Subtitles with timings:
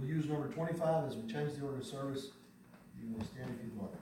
[0.00, 2.30] We'll use number twenty-five as we change the order of service.
[2.98, 3.99] You may stand if you'd like.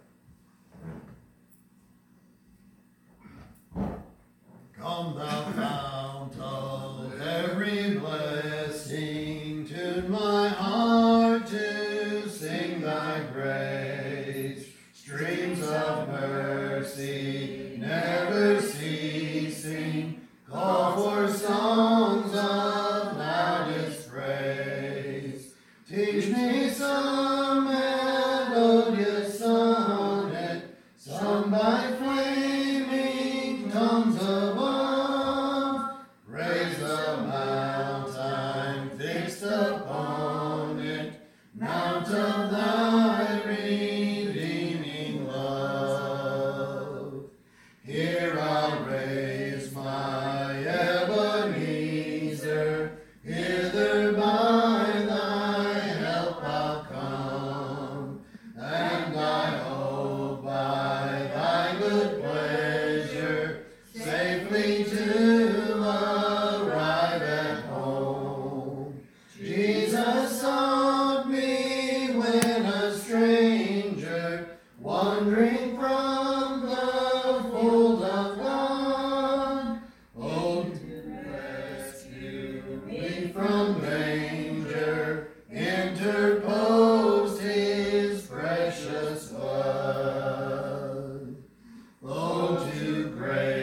[93.19, 93.58] Grace,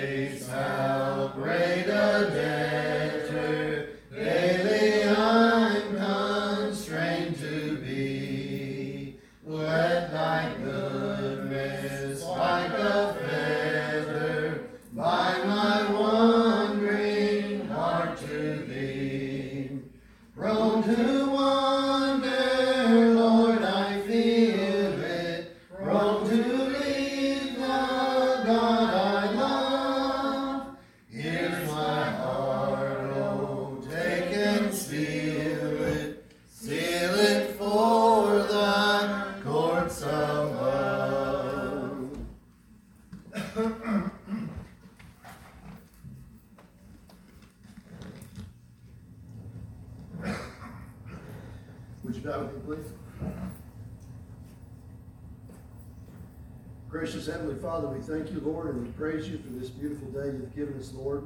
[58.06, 61.24] thank you, Lord, and we praise you for this beautiful day you've given us, Lord.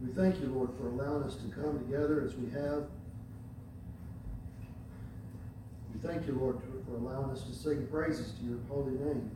[0.00, 2.84] We thank you, Lord, for allowing us to come together as we have.
[5.92, 9.30] We thank you, Lord, for allowing us to sing praises to your holy name.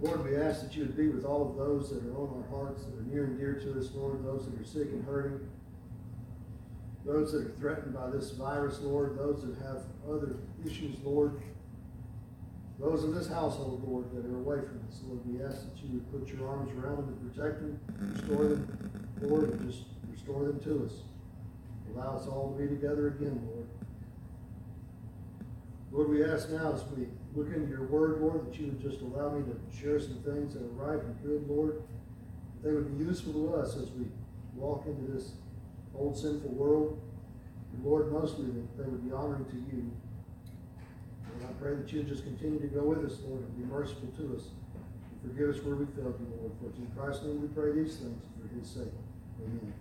[0.00, 2.56] Lord, we ask that you would be with all of those that are on our
[2.56, 5.40] hearts, that are near and dear to us, Lord, those that are sick and hurting,
[7.04, 11.40] those that are threatened by this virus, Lord, those that have other issues, Lord,
[12.78, 15.94] those in this household, Lord, that are away from us, Lord, we ask that you
[15.94, 20.44] would put your arms around them and protect them, restore them, Lord, and just restore
[20.44, 21.02] them to us.
[21.92, 23.66] Allow us all to be together again, Lord.
[25.90, 29.00] Lord, we ask now as we look into your word, Lord, that you would just
[29.00, 31.82] allow me to share some things that are right and good, Lord.
[32.62, 34.04] That they would be useful to us as we
[34.54, 35.32] walk into this
[35.96, 37.00] old sinful world.
[37.72, 39.90] And Lord, mostly that they would be honoring to you.
[41.40, 44.08] Lord, I pray that you just continue to go with us, Lord, and be merciful
[44.18, 44.44] to us.
[45.22, 46.52] And forgive us where we failed you, Lord.
[46.60, 48.92] For in Christ's name we pray these things for his sake.
[49.44, 49.74] Amen.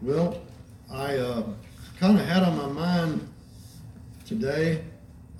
[0.00, 0.40] Well,
[0.90, 1.42] I uh,
[1.98, 3.28] kind of had on my mind
[4.24, 4.84] today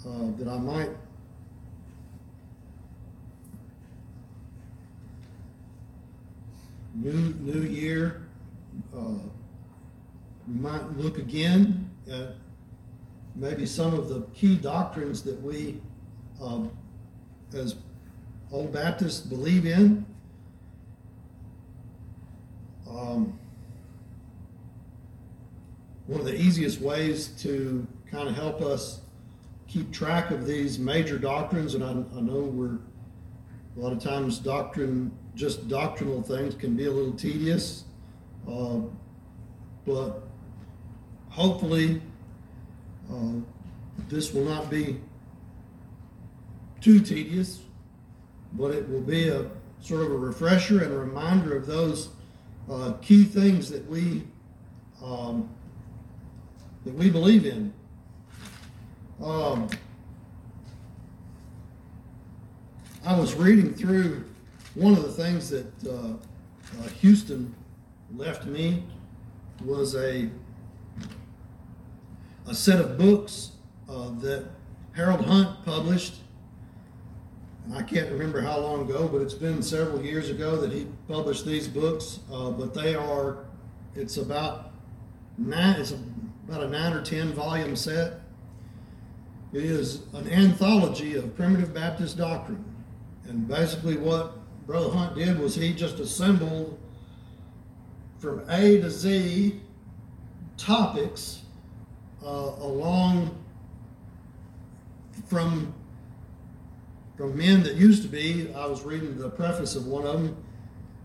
[0.06, 0.90] uh, that I might
[6.98, 8.22] new new year
[8.96, 9.18] uh,
[10.48, 12.36] we might look again at
[13.34, 15.78] maybe some of the key doctrines that we
[16.40, 16.70] um,
[17.54, 17.76] as
[18.50, 20.06] old Baptists believe in.
[22.88, 23.38] Um,
[26.06, 29.02] one of the easiest ways to kind of help us
[29.66, 32.78] keep track of these major doctrines, and I, I know we're
[33.76, 37.84] a lot of times doctrine, just doctrinal things can be a little tedious,
[38.50, 38.80] uh,
[39.84, 40.27] but
[41.30, 42.00] hopefully
[43.10, 43.40] uh,
[44.08, 45.00] this will not be
[46.80, 47.60] too tedious,
[48.52, 49.46] but it will be a
[49.80, 52.10] sort of a refresher and a reminder of those
[52.70, 54.24] uh, key things that we
[55.02, 55.48] um,
[56.84, 57.72] that we believe in.
[59.22, 59.68] Um,
[63.04, 64.24] I was reading through
[64.74, 66.12] one of the things that uh,
[66.80, 67.54] uh, Houston
[68.14, 68.84] left me
[69.64, 70.28] was a
[72.48, 73.52] a set of books
[73.88, 74.46] uh, that
[74.94, 76.14] Harold Hunt published.
[77.66, 80.86] And I can't remember how long ago, but it's been several years ago that he
[81.06, 82.20] published these books.
[82.32, 83.44] Uh, but they are,
[83.94, 84.72] it's about
[85.36, 85.92] nine, it's
[86.48, 88.20] about a nine or ten volume set.
[89.52, 92.64] It is an anthology of primitive Baptist doctrine.
[93.28, 96.78] And basically, what Brother Hunt did was he just assembled
[98.18, 99.60] from A to Z
[100.56, 101.42] topics
[102.22, 103.36] along
[105.28, 105.74] from
[107.16, 108.52] from men that used to be.
[108.54, 110.36] I was reading the preface of one of them.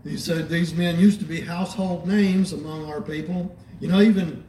[0.04, 3.54] He said these men used to be household names among our people.
[3.80, 4.44] You know, even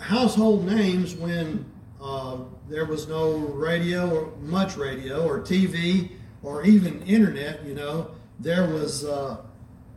[0.00, 1.64] household names when
[2.02, 2.38] uh,
[2.68, 6.10] there was no radio or much radio or TV
[6.42, 7.64] or even internet.
[7.64, 9.36] You know, there was uh,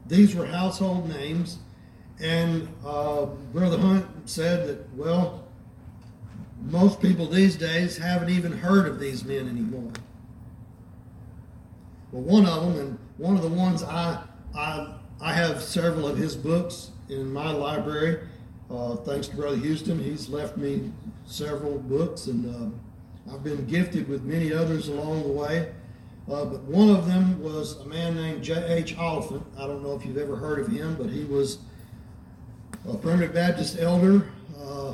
[0.06, 1.60] these were household names
[2.22, 5.44] and uh, Brother Hunt said that, well,
[6.66, 9.92] most people these days haven't even heard of these men anymore.
[12.12, 14.22] Well, one of them, and one of the ones I,
[14.56, 18.20] I, I have several of his books in my library.
[18.70, 20.92] Uh, thanks to Brother Houston, he's left me
[21.26, 25.72] several books, and uh, I've been gifted with many others along the way.
[26.30, 28.96] Uh, but one of them was a man named J.H.
[28.98, 29.44] Oliphant.
[29.58, 31.58] I don't know if you've ever heard of him, but he was
[32.88, 34.30] a primitive Baptist elder
[34.62, 34.94] uh,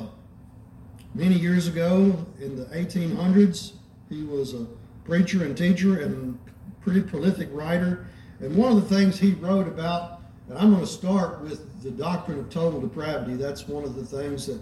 [1.14, 3.72] many years ago in the 1800s.
[4.08, 4.66] He was a
[5.04, 6.38] preacher and teacher and
[6.80, 8.06] pretty prolific writer.
[8.40, 11.90] And one of the things he wrote about, and I'm going to start with the
[11.90, 13.34] doctrine of total depravity.
[13.34, 14.60] That's one of the things that,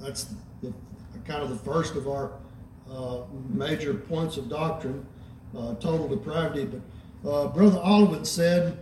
[0.00, 0.72] that's the,
[1.26, 2.32] kind of the first of our
[2.90, 3.20] uh,
[3.50, 5.06] major points of doctrine,
[5.56, 6.66] uh, total depravity.
[7.22, 8.78] But uh, Brother Oliphant said,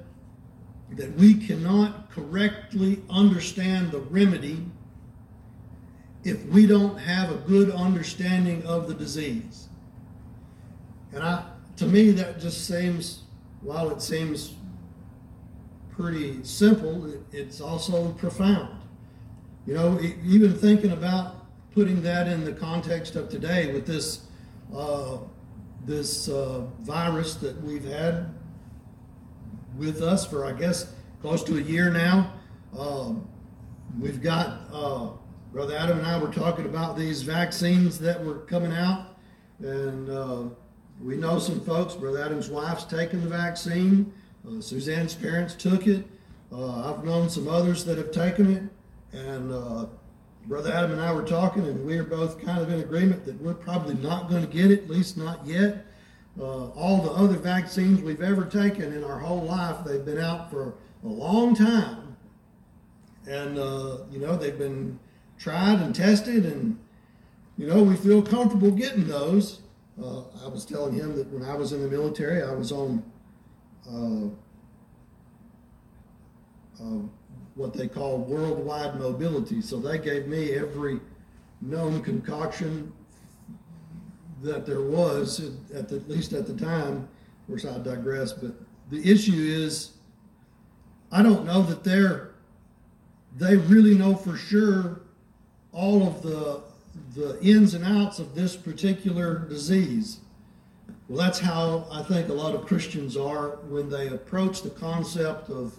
[0.90, 4.64] that we cannot correctly understand the remedy
[6.24, 9.68] if we don't have a good understanding of the disease.
[11.12, 11.44] And I,
[11.76, 13.22] to me, that just seems,
[13.60, 14.54] while it seems
[15.90, 18.80] pretty simple, it, it's also profound.
[19.66, 24.22] You know, even thinking about putting that in the context of today with this
[24.74, 25.18] uh,
[25.84, 28.34] this uh, virus that we've had
[29.76, 32.32] with us for, I guess, close to a year now.
[32.78, 33.28] Um,
[33.98, 35.08] we've got, uh,
[35.52, 39.16] Brother Adam and I were talking about these vaccines that were coming out,
[39.60, 40.42] and uh,
[41.02, 41.94] we know some folks.
[41.94, 44.12] Brother Adam's wife's taken the vaccine,
[44.46, 46.04] uh, Suzanne's parents took it.
[46.52, 48.62] Uh, I've known some others that have taken it,
[49.16, 49.86] and uh,
[50.46, 53.40] Brother Adam and I were talking, and we are both kind of in agreement that
[53.40, 55.86] we're probably not going to get it, at least not yet.
[56.38, 60.50] Uh, all the other vaccines we've ever taken in our whole life, they've been out
[60.50, 62.16] for a long time.
[63.26, 64.98] And, uh, you know, they've been
[65.38, 66.78] tried and tested, and,
[67.56, 69.60] you know, we feel comfortable getting those.
[70.00, 73.02] Uh, I was telling him that when I was in the military, I was on
[73.88, 74.26] uh,
[76.82, 77.00] uh,
[77.54, 79.62] what they call worldwide mobility.
[79.62, 81.00] So they gave me every
[81.62, 82.92] known concoction
[84.42, 85.40] that there was,
[85.74, 87.08] at, the, at least at the time.
[87.42, 88.52] Of course, I digress, but
[88.90, 89.92] the issue is,
[91.10, 92.32] I don't know that they're
[93.38, 95.00] they really know for sure
[95.72, 96.62] all of the
[97.14, 100.20] the ins and outs of this particular disease.
[101.08, 105.50] Well, that's how I think a lot of Christians are when they approach the concept
[105.50, 105.76] of,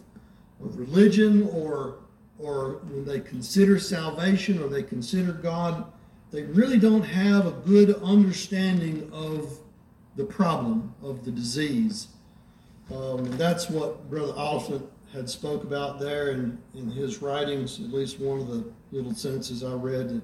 [0.64, 1.96] of religion or
[2.40, 5.92] or when they consider salvation or they consider God
[6.38, 9.58] they really don't have a good understanding of
[10.18, 12.10] the problem of the disease.
[12.94, 18.20] Um, that's what Brother Oliphant had spoke about there in, in his writings, at least
[18.20, 20.22] one of the little sentences I read that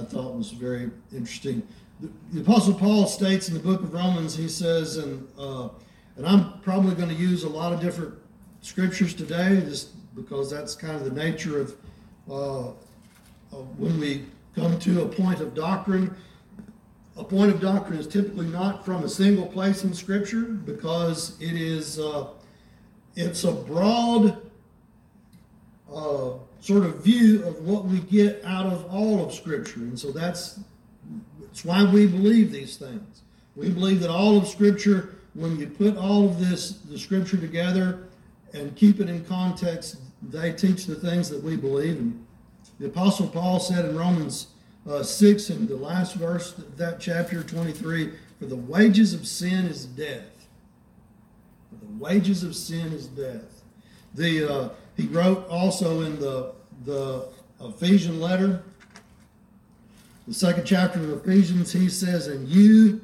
[0.00, 1.66] I thought was very interesting.
[2.00, 5.70] The, the Apostle Paul states in the book of Romans, he says, and, uh,
[6.16, 8.14] and I'm probably going to use a lot of different
[8.60, 11.76] scriptures today just because that's kind of the nature of,
[12.30, 12.68] uh,
[13.50, 14.24] of when we
[14.58, 16.14] come to a point of doctrine.
[17.16, 21.54] A point of doctrine is typically not from a single place in Scripture because it
[21.54, 22.28] is uh,
[23.16, 24.40] it's a broad
[25.92, 30.12] uh, sort of view of what we get out of all of Scripture, and so
[30.12, 30.60] that's
[31.40, 33.22] that's why we believe these things.
[33.56, 38.08] We believe that all of Scripture, when you put all of this the Scripture together
[38.52, 42.27] and keep it in context, they teach the things that we believe in.
[42.78, 44.48] The Apostle Paul said in Romans
[44.88, 49.84] uh, 6, in the last verse that chapter 23, for the wages of sin is
[49.84, 50.46] death.
[51.72, 53.62] The wages of sin is death.
[54.14, 56.52] The uh, he wrote also in the
[56.84, 57.28] the
[57.60, 58.62] Ephesian letter,
[60.26, 63.02] the second chapter of Ephesians, he says, "And you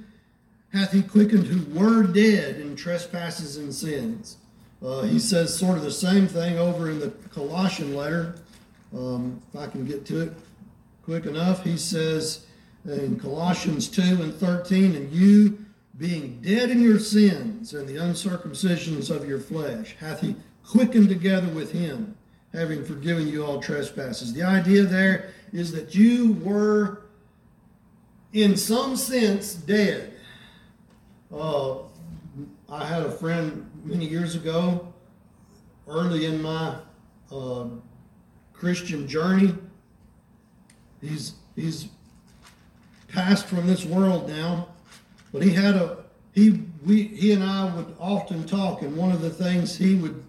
[0.72, 4.38] hath he quickened who were dead in trespasses and sins."
[4.84, 8.36] Uh, he says sort of the same thing over in the Colossian letter.
[8.92, 10.32] Um, if I can get to it
[11.04, 12.46] quick enough, he says
[12.84, 15.64] in Colossians 2 and 13, and you
[15.96, 20.36] being dead in your sins and the uncircumcisions of your flesh, hath he
[20.66, 22.16] quickened together with him,
[22.52, 24.32] having forgiven you all trespasses.
[24.32, 27.02] The idea there is that you were,
[28.32, 30.14] in some sense, dead.
[31.32, 31.78] Uh,
[32.68, 34.92] I had a friend many years ago,
[35.86, 36.76] early in my
[37.30, 37.66] uh,
[38.54, 39.54] Christian journey.
[41.00, 41.88] He's he's
[43.08, 44.68] passed from this world now,
[45.32, 45.98] but he had a
[46.32, 50.24] he we he and I would often talk, and one of the things he would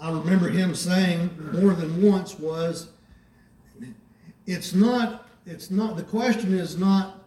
[0.00, 2.88] I remember him saying more than once was
[4.46, 7.24] it's not it's not the question is not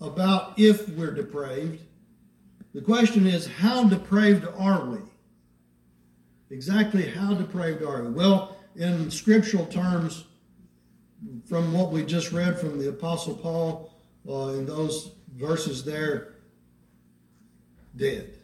[0.00, 1.82] about if we're depraved.
[2.74, 4.98] The question is how depraved are we?
[6.50, 8.10] Exactly how depraved are we?
[8.10, 10.24] Well, in scriptural terms,
[11.46, 13.90] from what we just read from the Apostle Paul
[14.28, 16.34] uh, in those verses there,
[17.96, 18.34] dead.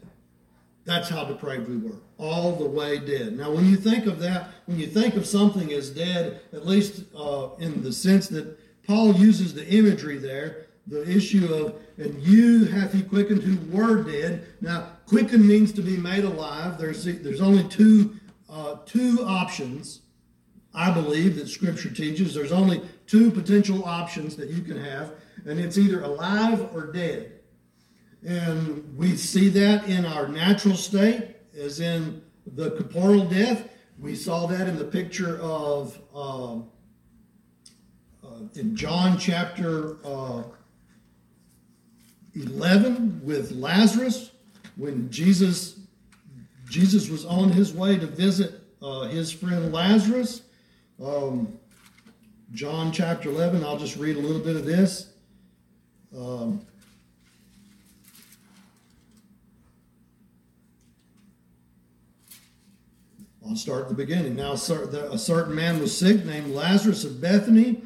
[0.83, 1.95] That's how depraved we were.
[2.17, 3.37] All the way dead.
[3.37, 7.03] Now, when you think of that, when you think of something as dead, at least
[7.17, 12.65] uh, in the sense that Paul uses the imagery there, the issue of, and you
[12.65, 14.45] hath he quickened who were dead.
[14.61, 16.77] Now, quicken means to be made alive.
[16.77, 18.15] There's, there's only two,
[18.49, 20.01] uh, two options,
[20.73, 22.33] I believe, that Scripture teaches.
[22.33, 25.11] There's only two potential options that you can have,
[25.45, 27.31] and it's either alive or dead.
[28.25, 33.69] And we see that in our natural state, as in the corporeal death.
[33.99, 36.69] We saw that in the picture of um,
[38.23, 40.43] uh, in John chapter uh,
[42.33, 44.31] 11 with Lazarus
[44.75, 45.79] when Jesus
[46.69, 50.41] Jesus was on his way to visit uh, his friend Lazarus.
[51.03, 51.59] Um,
[52.53, 55.13] John chapter 11, I'll just read a little bit of this.
[56.15, 56.65] Um,
[63.47, 64.35] I'll start at the beginning.
[64.35, 67.83] Now, a certain man was sick named Lazarus of Bethany,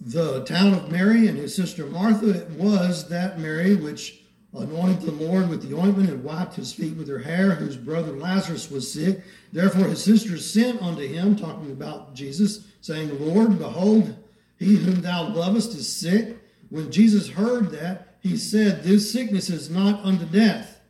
[0.00, 2.30] the town of Mary, and his sister Martha.
[2.30, 4.19] It was that Mary which
[4.52, 8.12] anointed the Lord with the ointment and wiped his feet with her hair, whose brother
[8.12, 9.22] Lazarus was sick.
[9.52, 14.16] Therefore, his sisters sent unto him, talking about Jesus, saying, Lord, behold,
[14.58, 16.36] he whom thou lovest is sick.
[16.68, 20.80] When Jesus heard that, he said, This sickness is not unto death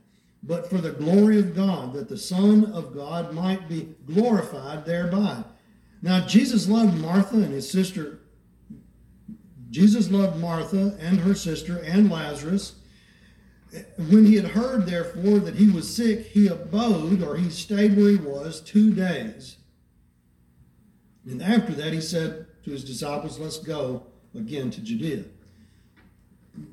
[0.42, 5.44] but for the glory of God, that the Son of God might be glorified thereby.
[6.02, 8.20] Now, Jesus loved Martha and his sister.
[9.70, 12.76] Jesus loved Martha and her sister and Lazarus.
[13.96, 18.10] When he had heard, therefore, that he was sick, he abode, or he stayed where
[18.10, 19.58] he was, two days.
[21.24, 25.24] And after that, he said to his disciples, Let's go again to Judea.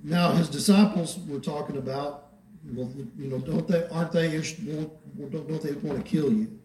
[0.04, 2.28] Now, his disciples were talking about
[2.74, 6.60] well, you know, don't they, aren't they, don't, don't they want to kill you?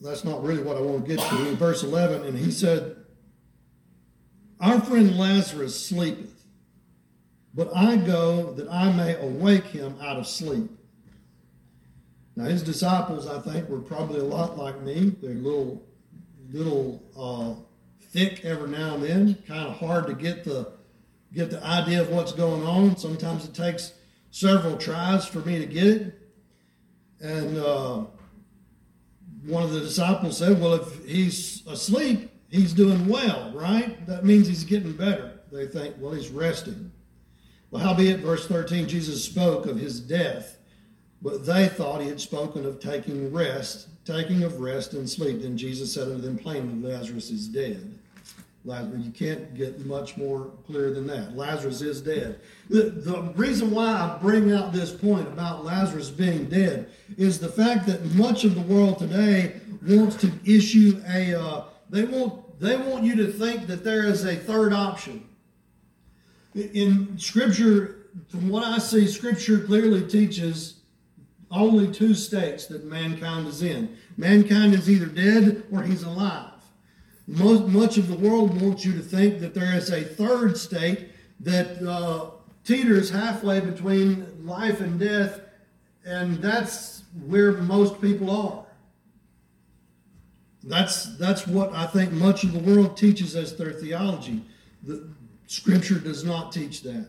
[0.00, 1.48] That's not really what I want to get to.
[1.48, 2.96] In verse 11, and he said,
[4.60, 6.39] Our friend Lazarus sleepeth,
[7.54, 10.70] but I go that I may awake him out of sleep.
[12.36, 15.14] Now, his disciples, I think, were probably a lot like me.
[15.20, 15.82] They're a little,
[16.52, 17.60] little uh,
[18.10, 20.72] thick every now and then, kind of hard to get the
[21.32, 22.96] get the idea of what's going on.
[22.96, 23.92] Sometimes it takes
[24.30, 26.20] several tries for me to get it.
[27.20, 28.04] And uh,
[29.44, 34.04] one of the disciples said, Well, if he's asleep, he's doing well, right?
[34.06, 35.40] That means he's getting better.
[35.52, 36.92] They think, Well, he's resting.
[37.70, 40.58] Well, howbeit, verse 13, Jesus spoke of his death,
[41.22, 45.42] but they thought he had spoken of taking rest, taking of rest and sleep.
[45.42, 47.96] Then Jesus said unto them plainly, Lazarus is dead.
[48.64, 49.04] Lazarus.
[49.04, 51.36] You can't get much more clear than that.
[51.36, 52.40] Lazarus is dead.
[52.68, 57.48] The, the reason why I bring out this point about Lazarus being dead is the
[57.48, 62.76] fact that much of the world today wants to issue a uh, they want they
[62.76, 65.26] want you to think that there is a third option.
[66.54, 70.80] In Scripture, from what I see, Scripture clearly teaches
[71.50, 73.96] only two states that mankind is in.
[74.16, 76.52] Mankind is either dead or he's alive.
[77.26, 81.10] Most, much of the world wants you to think that there is a third state
[81.40, 82.30] that uh,
[82.64, 85.40] teeters halfway between life and death,
[86.04, 88.64] and that's where most people are.
[90.62, 94.42] That's that's what I think much of the world teaches as their theology.
[94.82, 95.08] The
[95.50, 97.08] scripture does not teach that.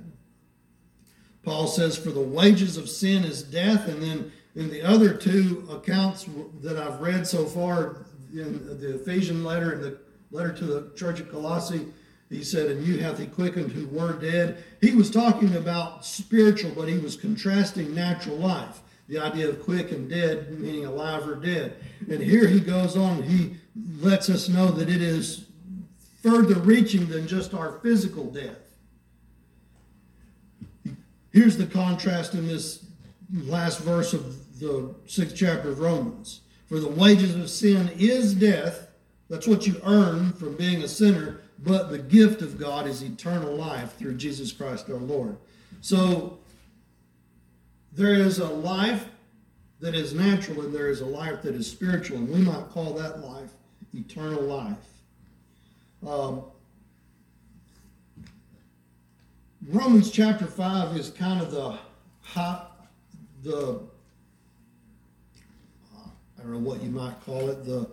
[1.43, 3.87] Paul says, For the wages of sin is death.
[3.87, 6.27] And then in the other two accounts
[6.61, 9.99] that I've read so far, in the Ephesian letter and the
[10.31, 11.85] letter to the church of Colossae,
[12.31, 14.63] he said, And you hath he quickened who were dead.
[14.81, 18.79] He was talking about spiritual, but he was contrasting natural life.
[19.07, 21.75] The idea of quick and dead, meaning alive or dead.
[22.09, 23.57] And here he goes on, he
[23.99, 25.45] lets us know that it is
[26.21, 28.57] further reaching than just our physical death.
[31.31, 32.85] Here's the contrast in this
[33.33, 36.41] last verse of the sixth chapter of Romans.
[36.67, 38.87] For the wages of sin is death.
[39.29, 41.41] That's what you earn from being a sinner.
[41.59, 45.37] But the gift of God is eternal life through Jesus Christ our Lord.
[45.81, 46.39] So
[47.91, 49.05] there is a life
[49.79, 52.17] that is natural and there is a life that is spiritual.
[52.17, 53.51] And we might call that life
[53.93, 54.90] eternal life.
[56.05, 56.41] Um,
[59.67, 61.77] Romans chapter 5 is kind of the
[62.21, 62.87] hot,
[63.43, 63.79] the,
[65.95, 67.87] I don't know what you might call it, the,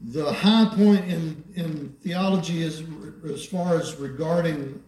[0.00, 2.82] the high point in, in theology is
[3.24, 4.82] as far as regarding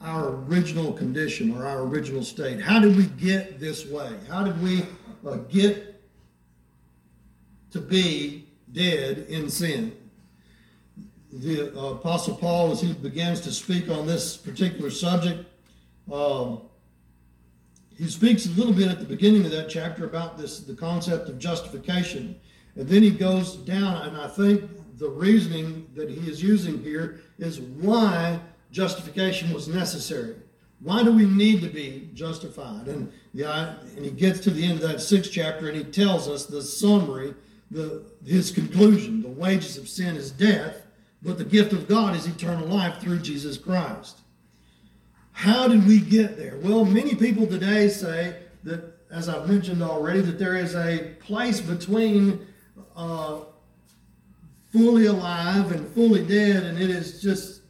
[0.00, 2.60] our original condition or our original state.
[2.60, 4.12] How did we get this way?
[4.28, 4.84] How did we
[5.26, 6.00] uh, get
[7.72, 9.97] to be dead in sin?
[11.32, 15.44] The uh, Apostle Paul, as he begins to speak on this particular subject,
[16.10, 16.62] um,
[17.96, 21.28] he speaks a little bit at the beginning of that chapter about this the concept
[21.28, 22.38] of justification,
[22.76, 27.20] and then he goes down, and I think the reasoning that he is using here
[27.38, 30.36] is why justification was necessary.
[30.80, 32.86] Why do we need to be justified?
[32.86, 36.28] And yeah, and he gets to the end of that sixth chapter, and he tells
[36.28, 37.34] us the summary,
[37.70, 40.84] the his conclusion: the wages of sin is death
[41.22, 44.18] but the gift of God is eternal life through Jesus Christ.
[45.32, 46.58] How did we get there?
[46.62, 51.60] Well, many people today say that, as I've mentioned already, that there is a place
[51.60, 52.46] between
[52.96, 53.38] uh,
[54.72, 57.62] fully alive and fully dead, and it is just,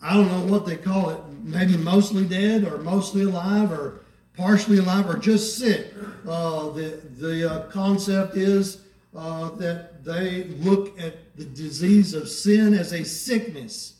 [0.00, 4.00] I don't know what they call it, maybe mostly dead or mostly alive or
[4.36, 5.92] partially alive or just sick.
[6.26, 8.82] Uh, the the uh, concept is
[9.14, 13.94] uh, that they look at the disease of sin as a sickness.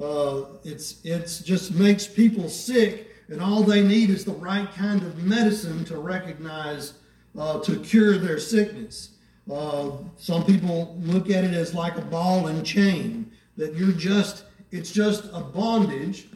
[0.00, 5.02] Uh, it's it's just makes people sick, and all they need is the right kind
[5.02, 6.94] of medicine to recognize
[7.38, 9.10] uh, to cure their sickness.
[9.50, 14.44] Uh, some people look at it as like a ball and chain that you're just
[14.70, 16.28] it's just a bondage.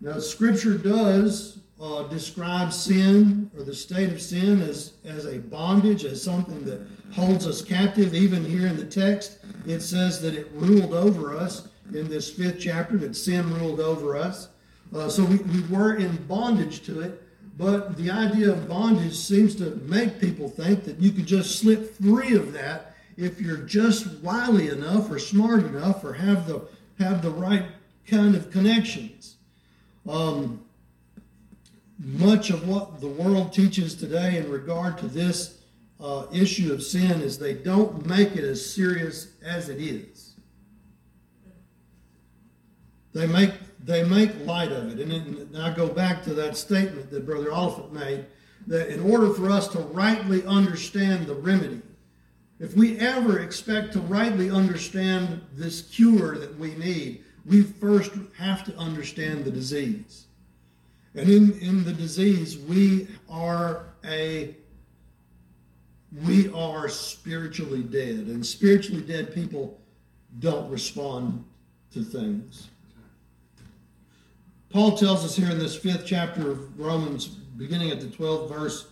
[0.00, 6.04] Now, Scripture does uh, describe sin or the state of sin as as a bondage,
[6.04, 6.80] as something that
[7.12, 8.14] holds us captive.
[8.14, 12.60] Even here in the text, it says that it ruled over us in this fifth
[12.60, 14.48] chapter, that sin ruled over us.
[14.94, 17.22] Uh, so we, we were in bondage to it.
[17.56, 21.94] But the idea of bondage seems to make people think that you could just slip
[21.96, 26.62] free of that if you're just wily enough or smart enough or have the
[26.98, 27.64] have the right
[28.06, 29.36] kind of connections.
[30.08, 30.64] Um,
[31.98, 35.58] much of what the world teaches today in regard to this
[36.00, 40.34] uh, issue of sin is they don't make it as serious as it is.
[43.12, 43.52] They make
[43.84, 47.52] they make light of it, and, and I go back to that statement that Brother
[47.52, 48.24] Oliphant made
[48.66, 51.82] that in order for us to rightly understand the remedy,
[52.58, 58.64] if we ever expect to rightly understand this cure that we need, we first have
[58.64, 60.26] to understand the disease.
[61.14, 64.56] And in, in the disease, we are a
[66.22, 69.80] we are spiritually dead, and spiritually dead people
[70.38, 71.44] don't respond
[71.92, 72.68] to things.
[74.70, 78.86] Paul tells us here in this fifth chapter of Romans, beginning at the 12th verse,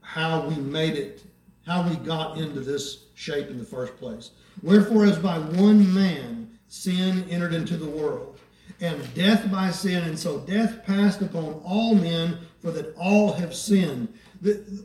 [0.00, 1.22] how we made it,
[1.66, 4.30] how we got into this shape in the first place.
[4.62, 8.38] Wherefore, as by one man sin entered into the world,
[8.80, 13.54] and death by sin, and so death passed upon all men, for that all have
[13.54, 14.12] sinned.
[14.42, 14.84] The,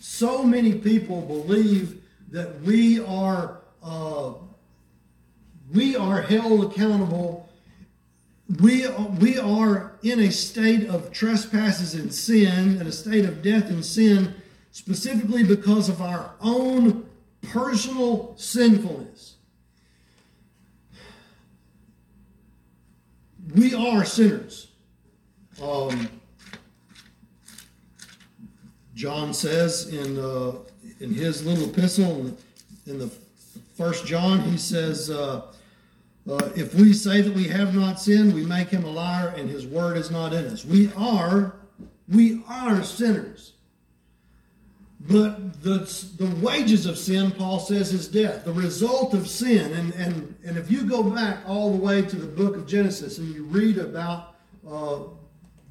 [0.00, 4.32] so many people believe that we are uh,
[5.72, 7.48] we are held accountable.
[8.60, 8.88] We
[9.18, 13.84] we are in a state of trespasses and sin, in a state of death and
[13.84, 14.34] sin,
[14.70, 17.08] specifically because of our own
[17.42, 19.34] personal sinfulness.
[23.54, 24.68] we are sinners.
[25.62, 26.08] Um,
[28.94, 30.52] John says in uh,
[31.00, 32.36] in his little epistle
[32.86, 33.10] in the
[33.76, 35.42] First John, he says, uh,
[36.28, 39.50] uh, "If we say that we have not sinned, we make him a liar, and
[39.50, 41.56] his word is not in us." We are
[42.08, 43.52] we are sinners.
[45.06, 45.80] But the,
[46.16, 48.44] the wages of sin, Paul says, is death.
[48.44, 52.16] The result of sin, and, and, and if you go back all the way to
[52.16, 55.00] the book of Genesis and you read about uh,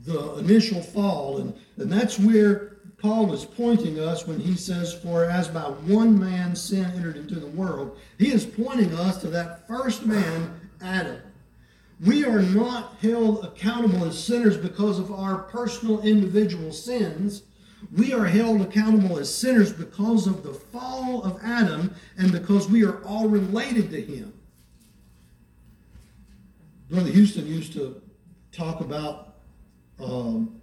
[0.05, 2.72] the initial fall, and, and that's where
[3.03, 7.39] Paul is pointing us when he says, For as by one man sin entered into
[7.39, 11.19] the world, he is pointing us to that first man, Adam.
[12.03, 17.43] We are not held accountable as sinners because of our personal individual sins
[17.91, 22.83] we are held accountable as sinners because of the fall of Adam and because we
[22.85, 24.33] are all related to him.
[26.89, 28.01] Brother Houston used to
[28.51, 29.35] talk about,
[29.99, 30.61] um,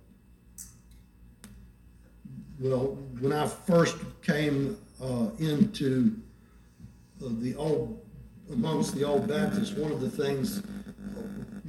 [2.60, 6.14] well, when I first came uh, into
[7.24, 8.04] uh, the old,
[8.52, 10.62] amongst the old Baptists, one of the things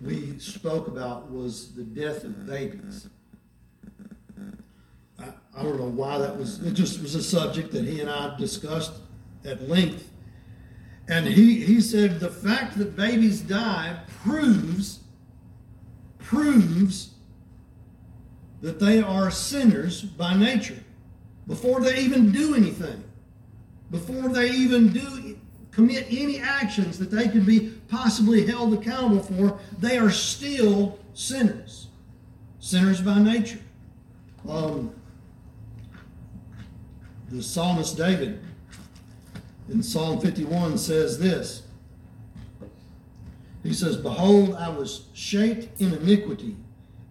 [0.04, 3.08] we spoke about was the death of babies.
[5.56, 8.36] I don't know why that was, it just was a subject that he and I
[8.38, 8.94] discussed
[9.46, 10.10] at length.
[11.08, 15.00] And he, he said the fact that babies die proves,
[16.20, 17.12] proves
[18.62, 20.84] that they are sinners by nature
[21.48, 23.04] before they even do anything,
[23.90, 25.38] before they even do
[25.72, 31.88] commit any actions that they could be possibly held accountable for, they are still sinners,
[32.60, 33.60] sinners by nature.
[34.48, 34.94] Um,
[37.30, 38.42] the psalmist David
[39.70, 41.64] in Psalm 51 says this.
[43.64, 46.58] He says, Behold, I was shaped in iniquity,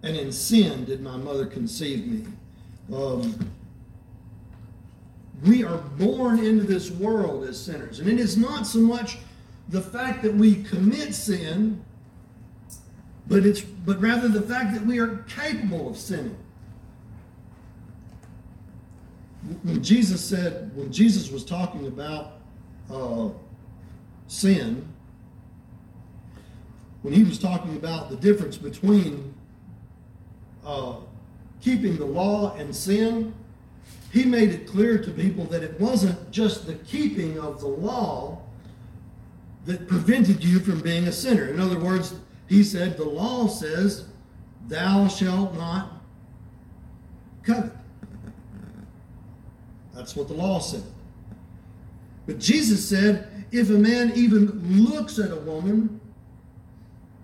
[0.03, 2.27] and in sin did my mother conceive me.
[2.95, 3.51] Um,
[5.45, 8.01] we are born into this world as sinners.
[8.01, 9.19] And it is not so much
[9.69, 11.83] the fact that we commit sin,
[13.27, 16.37] but it's but rather the fact that we are capable of sinning
[19.63, 22.33] when Jesus said, when Jesus was talking about
[22.91, 23.29] uh,
[24.29, 24.87] sin,
[27.03, 29.35] when he was talking about the difference between
[30.65, 30.97] uh,
[31.61, 33.35] keeping the law and sin,
[34.13, 38.41] he made it clear to people that it wasn't just the keeping of the law
[39.67, 41.47] that prevented you from being a sinner.
[41.47, 42.15] In other words,
[42.49, 44.07] he said, the law says,
[44.67, 46.03] Thou shalt not
[47.43, 47.73] covet.
[49.95, 50.83] That's what the law said.
[52.27, 56.01] But Jesus said, if a man even looks at a woman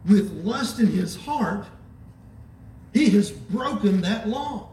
[0.06, 1.66] with lust in his heart,
[2.96, 4.70] he has broken that law.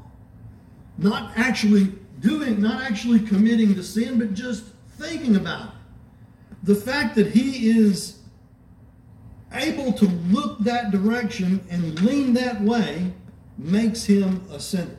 [0.97, 5.75] Not actually doing, not actually committing the sin, but just thinking about it.
[6.63, 8.19] The fact that he is
[9.51, 13.11] able to look that direction and lean that way
[13.57, 14.97] makes him a sinner.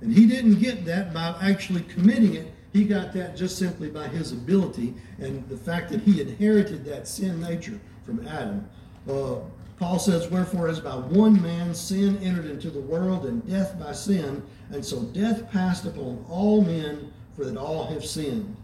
[0.00, 2.50] And he didn't get that by actually committing it.
[2.72, 7.06] He got that just simply by his ability and the fact that he inherited that
[7.06, 8.66] sin nature from Adam.
[9.06, 9.40] Uh,
[9.82, 13.90] Paul says, Wherefore, as by one man sin entered into the world, and death by
[13.90, 14.40] sin,
[14.70, 18.56] and so death passed upon all men, for that all have sinned.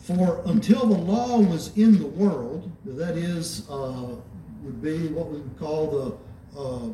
[0.00, 4.16] For until the law was in the world, that is, uh,
[4.62, 6.18] would be what we would call
[6.54, 6.88] the uh,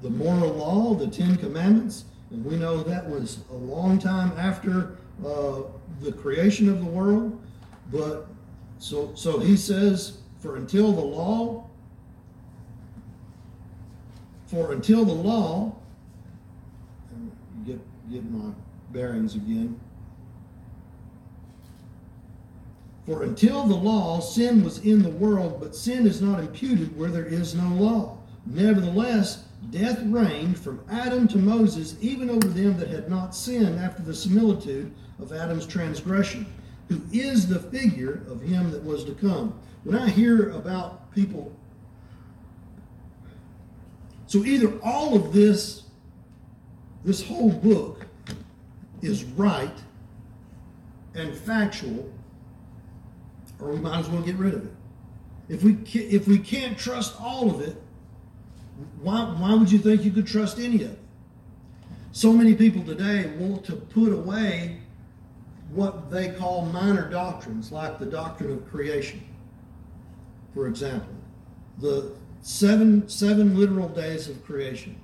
[0.00, 2.06] the moral law, the Ten Commandments.
[2.30, 5.60] And we know that was a long time after uh,
[6.00, 7.38] the creation of the world.
[7.92, 8.28] But
[8.78, 11.65] so, so he says, for until the law,
[14.46, 15.74] for until the law,
[17.66, 17.80] get,
[18.10, 18.52] get my
[18.92, 19.78] bearings again.
[23.06, 27.10] For until the law, sin was in the world, but sin is not imputed where
[27.10, 28.18] there is no law.
[28.46, 34.02] Nevertheless, death reigned from Adam to Moses, even over them that had not sinned after
[34.02, 36.46] the similitude of Adam's transgression,
[36.88, 39.58] who is the figure of him that was to come.
[39.84, 41.52] When I hear about people,
[44.36, 45.84] so either all of this,
[47.06, 48.06] this whole book
[49.00, 49.78] is right
[51.14, 52.12] and factual,
[53.58, 54.72] or we might as well get rid of it.
[55.48, 57.80] If we, if we can't trust all of it,
[59.00, 60.98] why, why would you think you could trust any of it?
[62.12, 64.82] So many people today want to put away
[65.70, 69.26] what they call minor doctrines, like the doctrine of creation,
[70.52, 71.14] for example.
[71.78, 72.12] The
[72.46, 74.94] seven seven literal days of creation.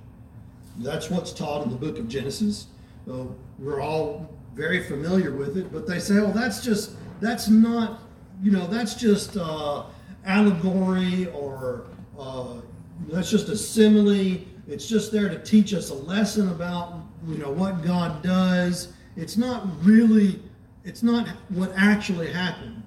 [0.77, 2.67] That's what's taught in the book of Genesis.
[3.11, 3.25] Uh,
[3.59, 7.99] we're all very familiar with it, but they say, "Oh, that's just that's not
[8.41, 9.83] you know that's just uh,
[10.25, 12.61] allegory or uh,
[13.09, 14.39] that's just a simile.
[14.65, 18.93] It's just there to teach us a lesson about you know what God does.
[19.17, 20.41] It's not really
[20.85, 22.83] it's not what actually happened."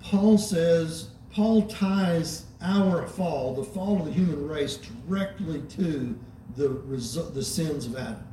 [0.00, 6.18] Paul says Paul ties our fall, the fall of the human race, directly to
[6.56, 8.26] the the sins of Adam.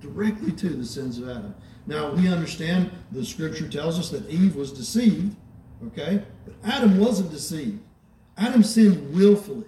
[0.00, 1.54] Directly to the sins of Adam.
[1.86, 5.36] Now we understand the scripture tells us that Eve was deceived,
[5.86, 6.22] okay?
[6.44, 7.80] But Adam wasn't deceived.
[8.36, 9.66] Adam sinned willfully.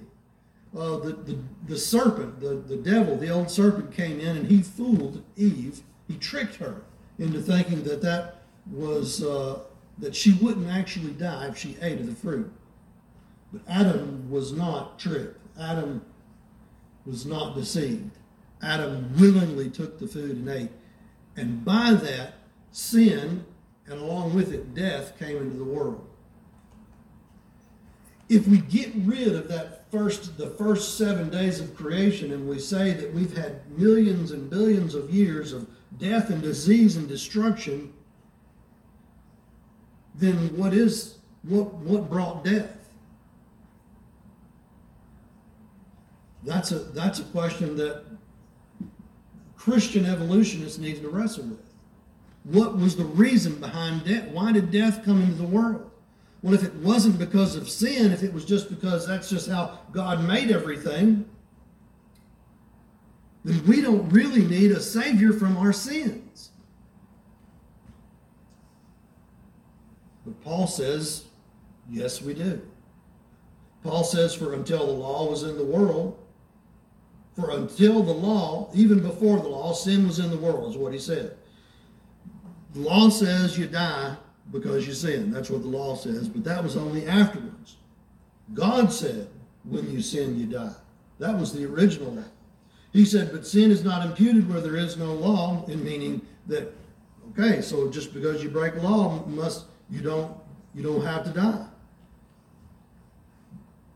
[0.76, 1.38] Uh, the, the,
[1.68, 5.82] the serpent, the, the devil, the old serpent came in and he fooled Eve.
[6.08, 6.82] He tricked her
[7.18, 9.60] into thinking that that was uh,
[9.98, 12.52] that she wouldn't actually die if she ate of the fruit.
[13.52, 15.38] But Adam was not tricked.
[15.58, 16.04] Adam
[17.06, 18.10] was not deceived.
[18.62, 20.70] Adam willingly took the food and ate.
[21.36, 22.34] And by that,
[22.72, 23.44] sin,
[23.86, 26.04] and along with it, death, came into the world.
[28.28, 32.58] If we get rid of that first, the first seven days of creation, and we
[32.58, 37.92] say that we've had millions and billions of years of death and disease and destruction,
[40.14, 42.76] then what is what what brought death?
[46.44, 48.04] That's a that's a question that
[49.56, 51.74] Christian evolutionists need to wrestle with.
[52.44, 54.28] What was the reason behind death?
[54.28, 55.90] Why did death come into the world?
[56.42, 59.78] Well, if it wasn't because of sin, if it was just because that's just how
[59.92, 61.24] God made everything,
[63.44, 66.33] then we don't really need a Savior from our sins.
[70.24, 71.24] But Paul says,
[71.90, 72.62] yes, we do.
[73.82, 76.18] Paul says, for until the law was in the world,
[77.36, 80.92] for until the law, even before the law, sin was in the world, is what
[80.92, 81.36] he said.
[82.72, 84.16] The law says you die
[84.50, 85.30] because you sin.
[85.30, 87.76] That's what the law says, but that was only afterwards.
[88.52, 89.28] God said,
[89.64, 90.74] when you sin, you die.
[91.18, 92.24] That was the original law.
[92.92, 96.72] He said, but sin is not imputed where there is no law, in meaning that,
[97.30, 100.36] okay, so just because you break law must you don't
[100.74, 101.66] you don't have to die.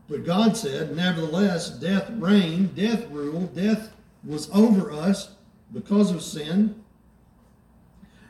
[0.07, 3.91] But God said, nevertheless, death reigned, death ruled, death
[4.23, 5.35] was over us
[5.71, 6.81] because of sin,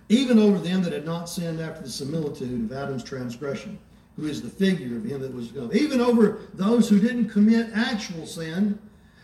[0.09, 3.79] even over them that had not sinned after the similitude of Adam's transgression,
[4.17, 5.69] who is the figure of him that was come.
[5.73, 8.77] Even over those who didn't commit actual sin,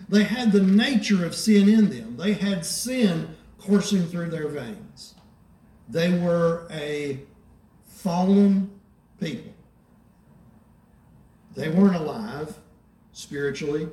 [0.08, 2.16] they had the nature of sin in them.
[2.16, 5.16] They had sin coursing through their veins.
[5.90, 7.20] They were a
[8.06, 8.70] fallen
[9.20, 9.52] people.
[11.56, 12.56] They weren't alive
[13.14, 13.88] spiritually.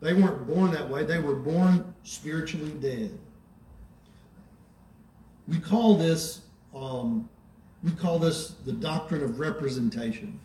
[0.00, 1.02] They weren't born that way.
[1.02, 3.18] They were born spiritually dead.
[5.48, 6.42] We call this
[6.76, 7.28] um,
[7.82, 10.38] we call this the doctrine of representation.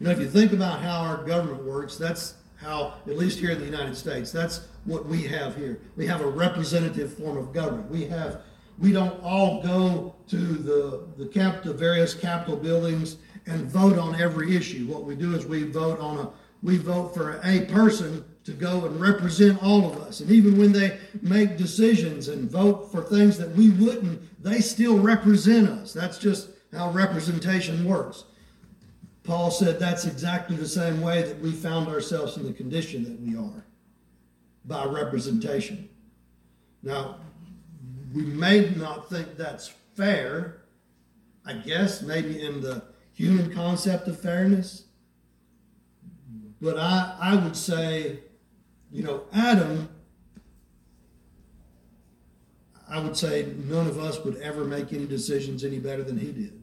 [0.00, 3.50] You know, if you think about how our government works, that's how, at least here
[3.50, 5.80] in the United States, that's what we have here.
[5.96, 7.90] We have a representative form of government.
[7.90, 8.42] We have
[8.78, 14.20] we don't all go to the, the, cap, the various Capitol buildings and vote on
[14.20, 14.86] every issue.
[14.86, 16.30] What we do is we vote on a
[16.64, 20.20] we vote for a person to go and represent all of us.
[20.20, 24.98] And even when they make decisions and vote for things that we wouldn't, they still
[24.98, 25.92] represent us.
[25.92, 28.24] That's just how representation works.
[29.24, 33.20] Paul said that's exactly the same way that we found ourselves in the condition that
[33.20, 33.66] we are
[34.64, 35.88] by representation.
[36.82, 37.16] Now,
[38.14, 40.62] we may not think that's fair,
[41.44, 44.84] I guess, maybe in the human concept of fairness.
[46.60, 48.20] But I, I would say,
[48.92, 49.88] you know, Adam,
[52.88, 56.30] I would say none of us would ever make any decisions any better than he
[56.30, 56.62] did.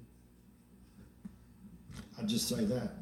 [2.18, 2.94] I'd just say that.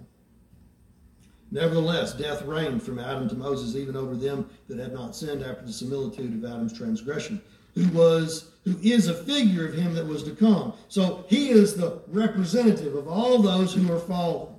[1.52, 5.66] Nevertheless, death reigned from Adam to Moses, even over them that had not sinned after
[5.66, 7.42] the similitude of Adam's transgression
[7.80, 10.74] who was who is a figure of him that was to come.
[10.90, 14.54] So he is the representative of all those who are fallen.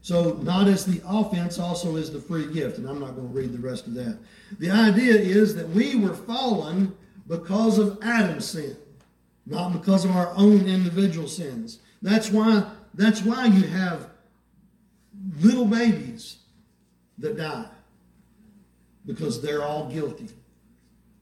[0.00, 2.78] So not as the offense, also is the free gift.
[2.78, 4.16] And I'm not going to read the rest of that.
[4.58, 8.76] The idea is that we were fallen because of Adam's sin,
[9.44, 11.80] not because of our own individual sins.
[12.00, 14.08] That's why that's why you have
[15.40, 16.38] little babies
[17.18, 17.66] that die
[19.04, 20.28] because they're all guilty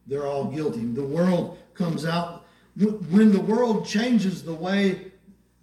[0.08, 0.84] they're all guilty.
[0.84, 2.46] The world comes out
[2.78, 5.10] when the world changes the way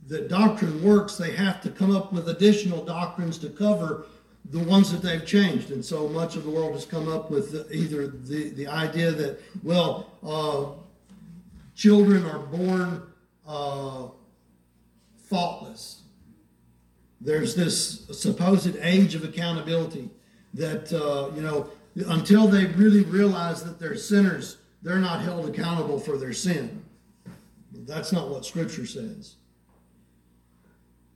[0.08, 4.06] that doctrine works, they have to come up with additional doctrines to cover
[4.52, 5.72] the ones that they've changed.
[5.72, 9.40] And so much of the world has come up with either the, the idea that,
[9.64, 10.80] well, uh,
[11.74, 13.04] children are born
[13.48, 14.08] uh,
[15.18, 16.02] faultless.
[17.22, 20.10] There's this supposed age of accountability
[20.54, 26.00] that, uh, you know, until they really realize that they're sinners, they're not held accountable
[26.00, 26.84] for their sin.
[27.72, 29.36] That's not what Scripture says.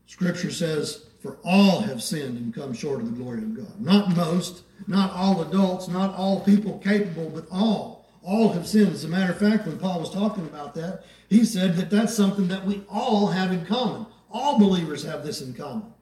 [0.06, 3.80] Scripture says, For all have sinned and come short of the glory of God.
[3.80, 8.10] Not most, not all adults, not all people capable, but all.
[8.24, 8.94] All have sinned.
[8.94, 12.14] As a matter of fact, when Paul was talking about that, he said that that's
[12.14, 14.06] something that we all have in common.
[14.32, 15.94] All believers have this in common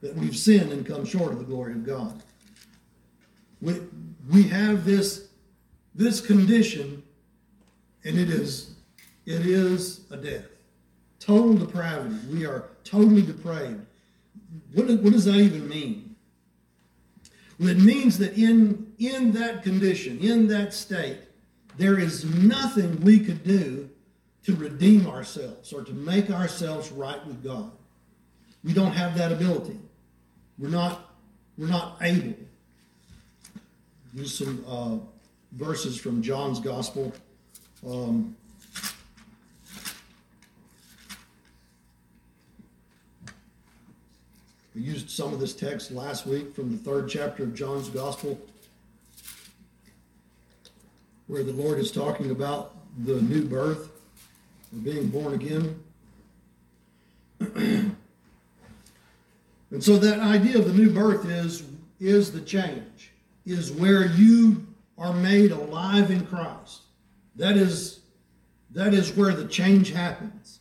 [0.00, 2.22] that we've sinned and come short of the glory of God.
[3.60, 3.80] We,
[4.28, 5.28] we have this,
[5.94, 7.02] this condition,
[8.04, 8.74] and it is,
[9.26, 10.44] it is a death.
[11.18, 12.16] Total depravity.
[12.30, 13.84] We are totally depraved.
[14.74, 16.16] What, what does that even mean?
[17.58, 21.18] Well, it means that in, in that condition, in that state,
[21.76, 23.88] there is nothing we could do
[24.44, 27.70] to redeem ourselves or to make ourselves right with God.
[28.64, 29.78] We don't have that ability.
[30.58, 31.14] We're not,
[31.56, 32.34] we're not able.
[34.14, 34.96] Use some uh,
[35.52, 37.12] verses from John's Gospel.
[37.86, 38.34] Um,
[44.74, 48.40] we used some of this text last week from the third chapter of John's Gospel,
[51.26, 53.90] where the Lord is talking about the new birth
[54.72, 55.82] or being born again.
[57.40, 57.94] and
[59.80, 61.64] so that idea of the new birth is,
[62.00, 63.12] is the change,
[63.48, 64.66] is where you
[64.98, 66.82] are made alive in Christ.
[67.36, 68.00] That is,
[68.72, 70.60] that is where the change happens.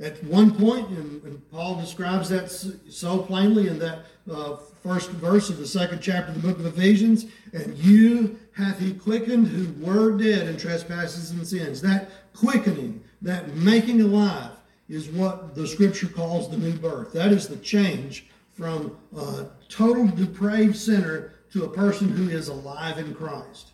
[0.00, 5.50] At one point, and, and Paul describes that so plainly in that uh, first verse
[5.50, 9.84] of the second chapter of the book of Ephesians, and you hath he quickened who
[9.84, 11.80] were dead in trespasses and sins.
[11.80, 14.52] That quickening, that making alive,
[14.88, 17.12] is what the scripture calls the new birth.
[17.12, 22.98] That is the change from a total depraved sinner to a person who is alive
[22.98, 23.70] in Christ.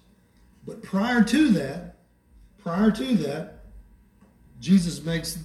[0.67, 1.97] But prior to that,
[2.59, 3.65] prior to that,
[4.61, 5.39] Jesus makes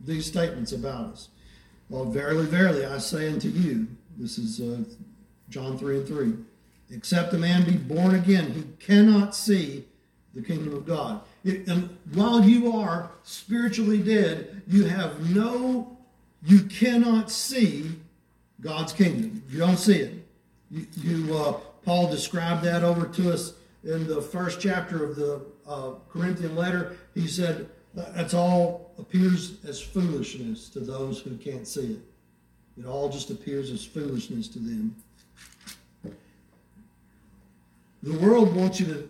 [0.00, 1.28] these statements about us.
[1.88, 3.86] Well, verily, verily, I say unto you,
[4.18, 4.82] this is uh,
[5.48, 6.34] John 3 and 3,
[6.90, 9.84] except a man be born again, he cannot see
[10.34, 11.20] the kingdom of God.
[11.44, 15.96] It, and while you are spiritually dead, you have no,
[16.42, 17.90] you cannot see
[18.60, 19.42] God's kingdom.
[19.48, 20.12] You don't see it.
[20.70, 21.54] You, you uh,
[21.86, 26.96] Paul described that over to us in the first chapter of the uh, Corinthian letter.
[27.14, 32.00] He said, that's all appears as foolishness to those who can't see it.
[32.76, 34.96] It all just appears as foolishness to them.
[38.02, 39.08] The world wants you to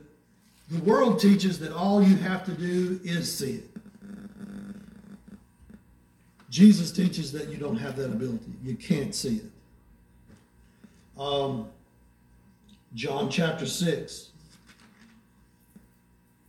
[0.69, 3.71] the world teaches that all you have to do is see it.
[6.51, 8.53] Jesus teaches that you don't have that ability.
[8.65, 11.21] You can't see it.
[11.21, 11.69] Um,
[12.97, 14.31] John chapter 6.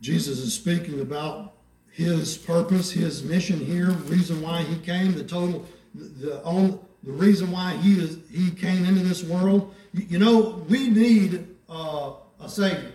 [0.00, 1.52] Jesus is speaking about
[1.92, 7.50] his purpose, his mission here, reason why he came, the total, the, the, the reason
[7.50, 9.74] why he is he came into this world.
[9.92, 12.92] You, you know, we need uh, a savior.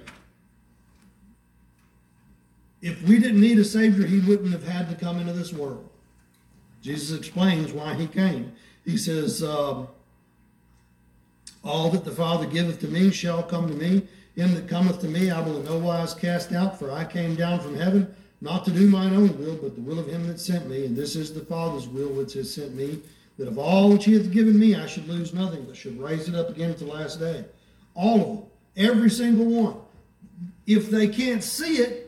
[2.82, 5.88] If we didn't need a Savior, he wouldn't have had to come into this world.
[6.82, 8.52] Jesus explains why he came.
[8.84, 9.88] He says, um,
[11.64, 14.08] All that the Father giveth to me shall come to me.
[14.36, 17.36] Him that cometh to me I will in no wise cast out, for I came
[17.36, 20.40] down from heaven not to do mine own will, but the will of him that
[20.40, 20.86] sent me.
[20.86, 23.00] And this is the Father's will which has sent me,
[23.38, 26.28] that of all which he hath given me I should lose nothing, but should raise
[26.28, 27.46] it up again at the last day.
[27.96, 28.44] All of them,
[28.76, 29.78] every single one.
[30.68, 32.04] If they can't see it,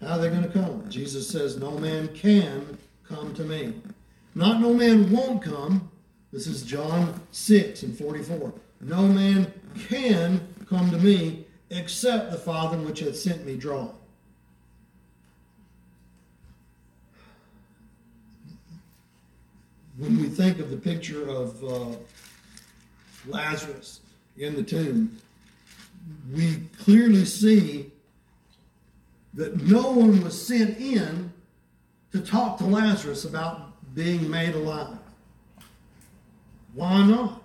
[0.00, 0.88] How are they going to come?
[0.88, 3.74] Jesus says, No man can come to me.
[4.38, 5.90] Not no man won't come.
[6.32, 8.52] This is John 6 and 44.
[8.82, 9.52] No man
[9.88, 13.90] can come to me except the Father which hath sent me draw.
[19.96, 21.96] When we think of the picture of uh,
[23.26, 24.02] Lazarus
[24.36, 25.18] in the tomb,
[26.32, 27.90] we clearly see
[29.34, 31.32] that no one was sent in
[32.12, 33.67] to talk to Lazarus about
[33.98, 34.96] being made alive.
[36.72, 37.42] Why not?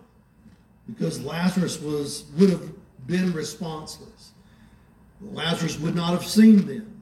[0.88, 2.70] Because Lazarus was would have
[3.08, 4.30] been responseless.
[5.20, 7.01] Lazarus would not have seen them.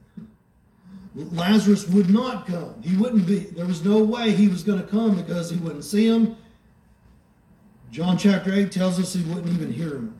[1.14, 2.80] Lazarus would not come.
[2.82, 5.84] He wouldn't be, there was no way he was going to come because he wouldn't
[5.84, 6.36] see him.
[7.90, 10.18] John chapter 8 tells us he wouldn't even hear him.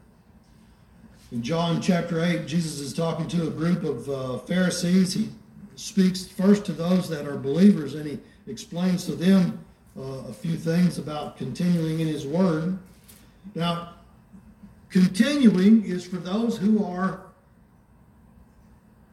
[1.30, 5.14] In John chapter 8, Jesus is talking to a group of uh, Pharisees.
[5.14, 5.30] He
[5.76, 9.64] speaks first to those that are believers and he explains to them
[9.98, 12.78] uh, a few things about continuing in his word.
[13.54, 13.94] Now,
[14.90, 17.22] continuing is for those who are,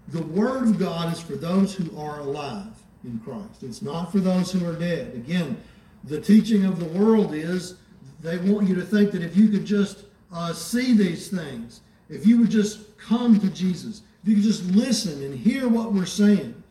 [0.09, 2.73] the word of God is for those who are alive
[3.03, 3.63] in Christ.
[3.63, 5.13] It's not for those who are dead.
[5.15, 5.57] Again,
[6.03, 7.75] the teaching of the world is
[8.21, 12.25] they want you to think that if you could just uh, see these things, if
[12.25, 16.05] you would just come to Jesus, if you could just listen and hear what we're
[16.05, 16.61] saying.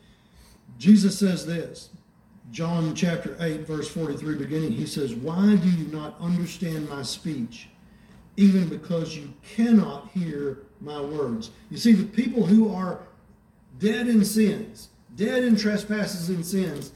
[0.79, 1.91] Jesus says this,
[2.51, 7.69] John chapter 8, verse 43, beginning, he says, Why do you not understand my speech?
[8.37, 11.51] Even because you cannot hear my words.
[11.71, 13.01] You see, the people who are
[13.79, 16.93] dead in sins, dead in trespasses and sins,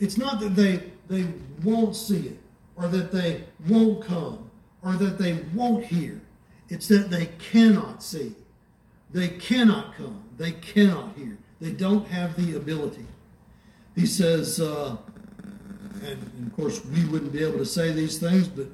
[0.00, 1.26] it's not that they, they
[1.62, 2.38] won't see it,
[2.76, 4.50] or that they won't come,
[4.82, 6.20] or that they won't hear.
[6.68, 8.34] It's that they cannot see.
[9.10, 10.24] They cannot come.
[10.36, 11.38] They cannot hear.
[11.60, 13.06] They don't have the ability.
[13.94, 14.96] He says, uh,
[16.04, 18.66] and, of course, we wouldn't be able to say these things, but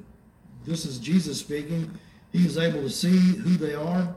[0.65, 1.91] this is Jesus speaking.
[2.33, 4.15] He is able to see who they are.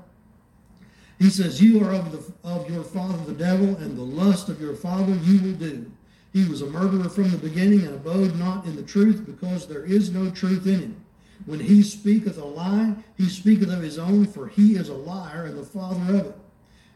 [1.20, 4.60] He says, You are of, the, of your father the devil, and the lust of
[4.60, 5.92] your father you will do.
[6.34, 9.86] He was a murderer from the beginning and abode not in the truth, because there
[9.86, 11.06] is no truth in him.
[11.46, 15.46] When he speaketh a lie, he speaketh of his own, for he is a liar
[15.46, 16.36] and the father of it.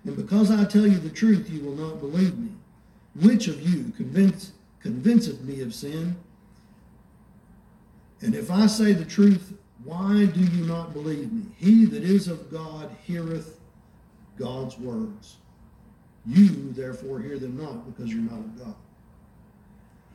[0.06, 2.52] And because I tell you the truth, you will not believe me.
[3.22, 4.52] Which of you convince,
[4.82, 6.16] convinceth me of sin?
[8.22, 9.54] And if I say the truth,
[9.84, 11.44] why do you not believe me?
[11.58, 13.60] He that is of God heareth
[14.38, 15.38] God's words.
[16.26, 18.76] You therefore hear them not, because you're not of God.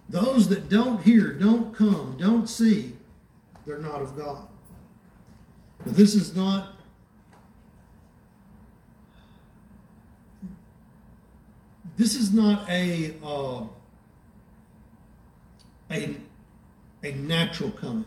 [0.08, 2.94] Those that don't hear, don't come, don't see,
[3.64, 4.48] they're not of God.
[5.84, 6.69] But this is not
[12.00, 13.62] this is not a uh,
[15.90, 16.16] a
[17.04, 18.06] a natural coming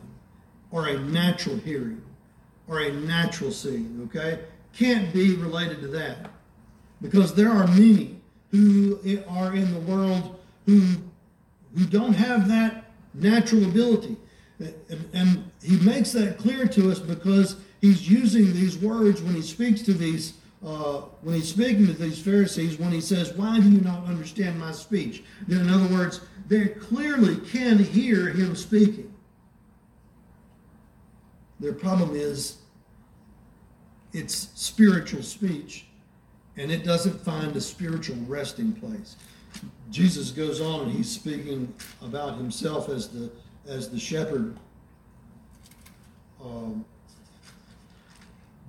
[0.72, 2.02] or a natural hearing
[2.68, 4.10] or a natural seeing.
[4.10, 4.40] Okay,
[4.74, 6.32] can't be related to that
[7.04, 8.20] because there are many
[8.50, 10.82] who are in the world who
[11.78, 14.18] who don't have that natural ability.
[14.90, 19.42] And, and, he makes that clear to us because he's using these words when he
[19.42, 20.34] speaks to these
[20.66, 24.60] uh, when he's speaking to these Pharisees, when he says, Why do you not understand
[24.60, 25.24] my speech?
[25.48, 29.14] Then, in other words, they clearly can hear him speaking.
[31.60, 32.58] Their problem is
[34.14, 35.86] it's spiritual speech,
[36.56, 39.18] and it doesn't find a spiritual resting place.
[39.92, 43.30] Jesus goes on and he's speaking about himself as the
[43.68, 44.58] as the shepherd,
[46.44, 46.84] um,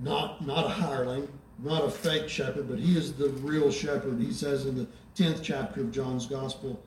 [0.00, 1.28] not not a hireling,
[1.62, 4.20] not a fake shepherd, but he is the real shepherd.
[4.20, 4.86] He says in the
[5.16, 6.82] 10th chapter of John's Gospel,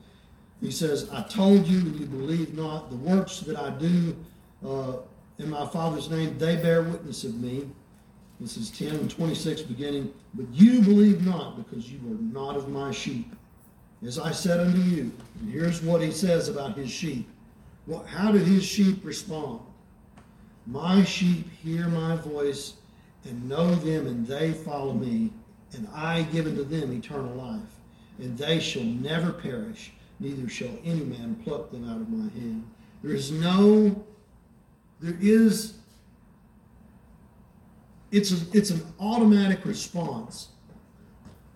[0.60, 2.90] he says, I told you and you believe not.
[2.90, 4.16] The works that I do
[4.66, 4.96] uh,
[5.38, 7.68] in my Father's name, they bear witness of me.
[8.40, 10.12] This is 10 and 26 beginning.
[10.34, 13.34] But you believe not because you are not of my sheep.
[14.06, 17.28] As I said unto you, and here's what he says about his sheep.
[17.86, 19.60] Well, how did his sheep respond?
[20.66, 22.74] My sheep hear my voice
[23.28, 25.30] and know them, and they follow me,
[25.74, 27.60] and I give unto them eternal life,
[28.18, 32.68] and they shall never perish, neither shall any man pluck them out of my hand.
[33.02, 34.04] There is no,
[35.00, 35.74] there is,
[38.10, 40.48] it's, a, it's an automatic response.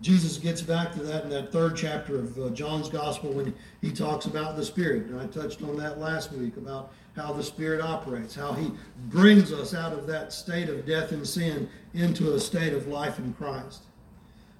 [0.01, 3.89] Jesus gets back to that in that third chapter of uh, John's Gospel when he
[3.89, 5.05] talks about the Spirit.
[5.05, 8.71] And I touched on that last week about how the Spirit operates, how He
[9.09, 13.19] brings us out of that state of death and sin into a state of life
[13.19, 13.83] in Christ.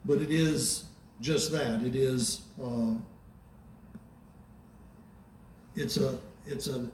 [0.05, 0.85] But it is
[1.21, 1.81] just that.
[1.81, 2.41] It is.
[2.63, 2.95] Uh,
[5.75, 6.19] it's a.
[6.45, 6.87] It's a.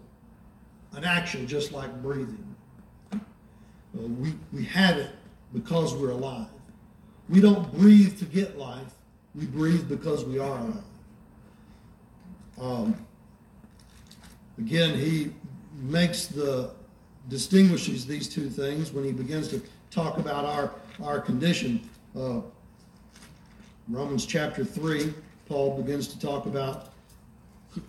[0.93, 2.55] An action just like breathing.
[3.14, 3.18] Uh,
[3.93, 5.12] we we have it
[5.53, 6.47] because we're alive.
[7.28, 8.93] We don't breathe to get life.
[9.36, 10.84] We breathe because we are alive.
[12.60, 13.05] Um,
[14.57, 15.32] again, he
[15.80, 16.72] makes the
[17.30, 19.62] distinguishes these two things when he begins to
[19.92, 20.72] talk about our
[21.04, 21.88] our condition.
[22.18, 22.42] Uh,
[23.88, 25.14] Romans chapter three,
[25.48, 26.90] Paul begins to talk about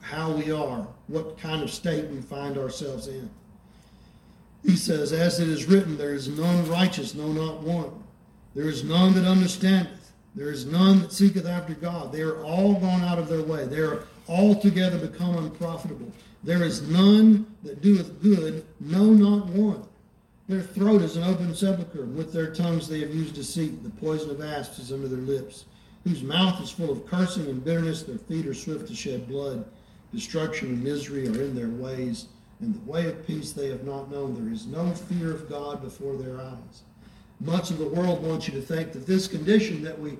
[0.01, 3.29] how we are, what kind of state we find ourselves in.
[4.65, 7.91] He says, "As it is written, there is none righteous, no, not one.
[8.55, 10.13] There is none that understandeth.
[10.35, 12.13] There is none that seeketh after God.
[12.13, 13.67] They are all gone out of their way.
[13.67, 16.13] They are altogether become unprofitable.
[16.43, 19.87] There is none that doeth good, no, not one.
[20.49, 22.07] Their throat is an open sepulchre.
[22.07, 23.85] With their tongues they have used deceit.
[23.85, 25.67] The poison of asps is under their lips.
[26.03, 28.03] Whose mouth is full of cursing and bitterness.
[28.03, 29.65] Their feet are swift to shed blood.
[30.13, 32.27] Destruction and misery are in their ways.
[32.61, 34.35] And the way of peace they have not known.
[34.35, 36.83] There is no fear of God before their eyes.
[37.39, 40.19] Much of the world wants you to think that this condition that we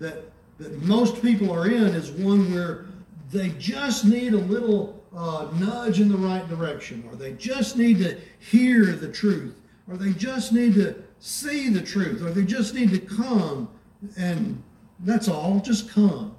[0.00, 0.24] that
[0.58, 2.86] that most people are in is one where
[3.30, 7.98] they just need a little uh, nudge in the right direction, or they just need
[7.98, 9.56] to hear the truth,
[9.88, 13.68] or they just need to see the truth, or they just need to come,
[14.16, 14.62] and
[15.00, 15.58] that's all.
[15.58, 16.36] Just come.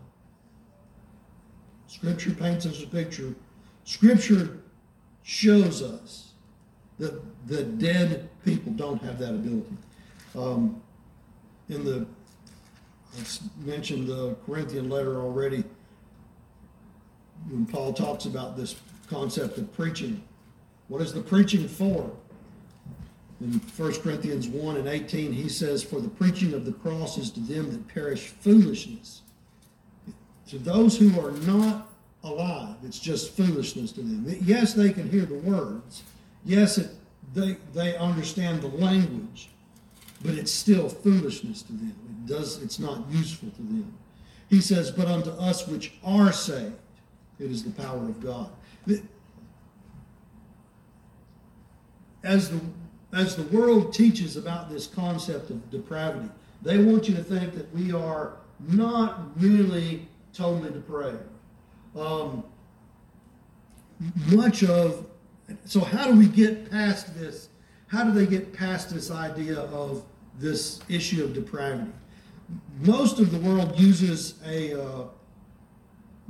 [1.88, 3.36] Scripture paints us a picture.
[3.84, 4.60] Scripture
[5.24, 6.32] shows us
[7.00, 9.76] that the dead people don't have that ability.
[10.38, 10.82] Um,
[11.68, 12.06] in the,
[13.18, 15.66] I mentioned the Corinthian letter already,
[17.50, 18.76] when Paul talks about this
[19.10, 20.24] concept of preaching.
[20.88, 22.12] What is the preaching for?
[23.42, 27.32] In 1 Corinthians 1 and 18, he says, For the preaching of the cross is
[27.32, 29.22] to them that perish foolishness.
[30.50, 31.88] To those who are not
[32.24, 34.26] alive, it's just foolishness to them.
[34.42, 36.04] Yes, they can hear the words.
[36.44, 36.90] Yes, it,
[37.34, 39.50] they, they understand the language
[40.24, 41.96] but it's still foolishness to them.
[42.10, 43.94] It does, it's not useful to them.
[44.50, 46.76] He says, But unto us which are saved,
[47.40, 48.50] it is the power of God.
[52.24, 52.60] As the,
[53.14, 56.30] as the world teaches about this concept of depravity,
[56.62, 58.34] they want you to think that we are
[58.68, 61.24] not really totally depraved.
[61.98, 62.44] Um,
[64.28, 65.06] much of,
[65.66, 67.50] so how do we get past this
[67.90, 70.06] how do they get past this idea of
[70.38, 71.92] this issue of depravity?
[72.82, 75.04] Most of the world uses a uh,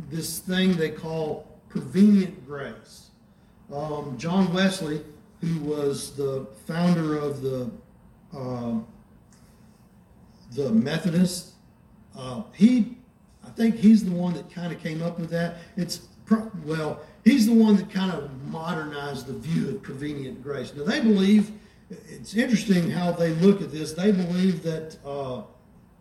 [0.09, 3.09] this thing they call prevenient grace.
[3.73, 5.01] Um, John Wesley,
[5.41, 7.69] who was the founder of the
[8.35, 8.79] uh,
[10.55, 11.53] the Methodist,
[12.17, 12.97] uh, he
[13.45, 15.57] I think he's the one that kind of came up with that.
[15.77, 16.01] It's
[16.63, 20.73] well, he's the one that kind of modernized the view of prevenient grace.
[20.75, 21.51] Now, they believe,
[21.89, 23.93] it's interesting how they look at this.
[23.93, 25.41] They believe that uh,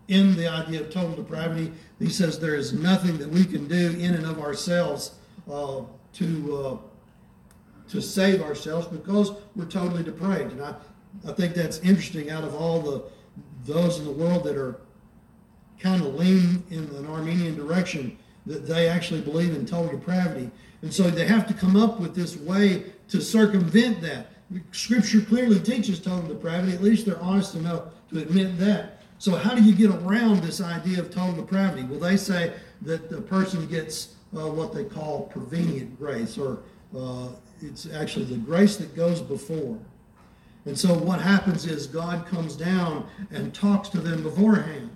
[0.09, 3.91] in the idea of total depravity, he says there is nothing that we can do
[3.99, 5.13] in and of ourselves
[5.51, 5.83] uh,
[6.15, 6.77] to uh,
[7.89, 10.53] to save ourselves because we're totally depraved.
[10.53, 10.75] And I,
[11.27, 13.05] I think that's interesting out of all the
[13.65, 14.81] those in the world that are
[15.79, 20.51] kind of lean in an Arminian direction that they actually believe in total depravity.
[20.83, 24.29] And so they have to come up with this way to circumvent that.
[24.73, 26.73] Scripture clearly teaches total depravity.
[26.73, 28.98] At least they're honest enough to admit that.
[29.19, 31.83] So how do you get around this idea of total depravity?
[31.85, 36.61] Well, they say that the person gets uh, what they call prevenient grace, or
[36.97, 37.29] uh,
[37.61, 39.79] it's actually the grace that goes before.
[40.67, 44.91] And so what happens is God comes down and talks to them beforehand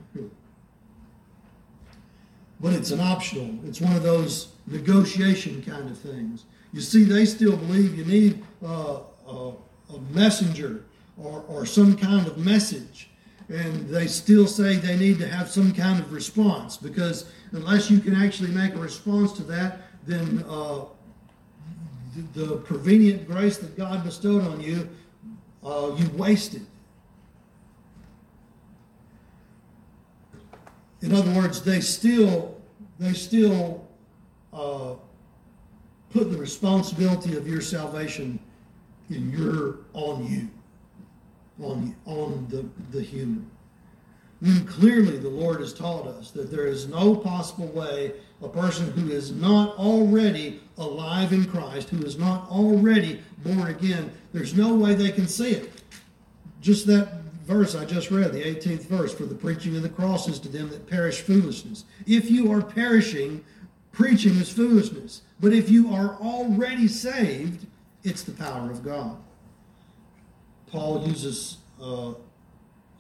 [2.63, 3.59] but it's an optional.
[3.67, 6.45] It's one of those negotiation kind of things.
[6.73, 9.53] You see, they still believe you need uh, a,
[9.93, 10.85] a messenger
[11.19, 13.11] or, or some kind of message.
[13.53, 18.01] And they still say they need to have some kind of response because unless you
[18.01, 20.87] can actually make a response to that, then uh,
[22.35, 24.89] the, the, prevenient grace that God bestowed on you,
[25.63, 26.67] uh, you wasted.
[31.03, 32.59] In other words, they still
[32.99, 33.87] they still
[34.53, 34.95] uh,
[36.11, 38.39] put the responsibility of your salvation
[39.11, 40.49] in your on you,
[41.63, 42.65] on on the
[42.97, 43.51] the human.
[44.43, 48.91] Mm, clearly the Lord has taught us that there is no possible way a person
[48.91, 54.75] who is not already alive in Christ, who is not already born again, there's no
[54.75, 55.83] way they can see it.
[56.61, 60.29] Just that verse I just read, the 18th verse, for the preaching of the cross
[60.29, 61.85] is to them that perish foolishness.
[62.07, 63.45] If you are perishing,
[63.93, 65.23] preaching is foolishness.
[65.41, 67.67] But if you are already saved,
[68.03, 69.17] it's the power of God.
[70.73, 72.15] Paul uses uh,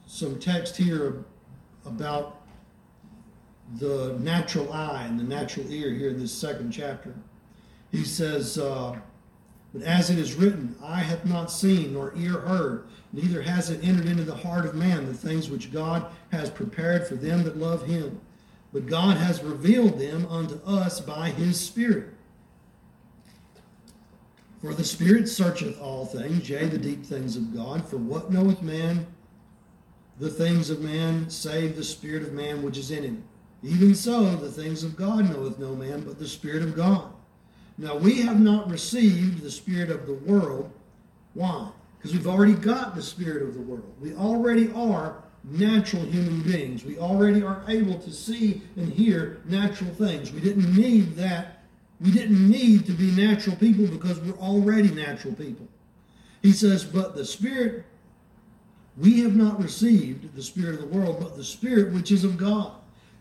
[0.06, 1.24] some text here
[1.86, 2.42] about
[3.78, 7.14] the natural eye and the natural ear here in this second chapter.
[7.90, 8.96] He says, uh,
[9.72, 13.82] But as it is written, eye hath not seen, nor ear heard, neither has it
[13.82, 17.56] entered into the heart of man the things which God has prepared for them that
[17.56, 18.20] love him.
[18.74, 22.10] But God has revealed them unto us by his Spirit.
[24.62, 27.86] For the Spirit searcheth all things, yea, the deep things of God.
[27.86, 29.06] For what knoweth man
[30.18, 33.24] the things of man save the spirit of man which is in him.
[33.62, 37.12] Even so, the things of God knoweth no man but the Spirit of God.
[37.78, 40.70] Now, we have not received the Spirit of the world.
[41.34, 41.68] Why?
[41.96, 43.94] Because we've already got the Spirit of the world.
[44.00, 46.84] We already are natural human beings.
[46.84, 50.32] We already are able to see and hear natural things.
[50.32, 51.61] We didn't need that.
[52.02, 55.68] We didn't need to be natural people because we're already natural people.
[56.42, 57.84] He says, But the Spirit,
[58.96, 62.36] we have not received the Spirit of the world, but the Spirit which is of
[62.36, 62.72] God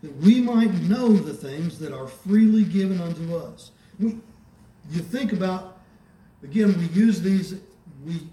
[0.02, 3.70] that we might know the things that are freely given unto us.
[4.00, 4.18] We,
[4.90, 5.78] you think about,
[6.42, 7.60] again, we use these,
[8.04, 8.26] we,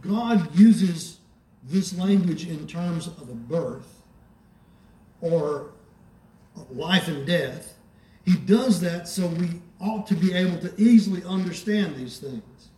[0.00, 1.18] God uses
[1.64, 4.00] this language in terms of a birth
[5.20, 5.72] or
[6.70, 7.74] life and death.
[8.24, 12.68] He does that so we ought to be able to easily understand these things.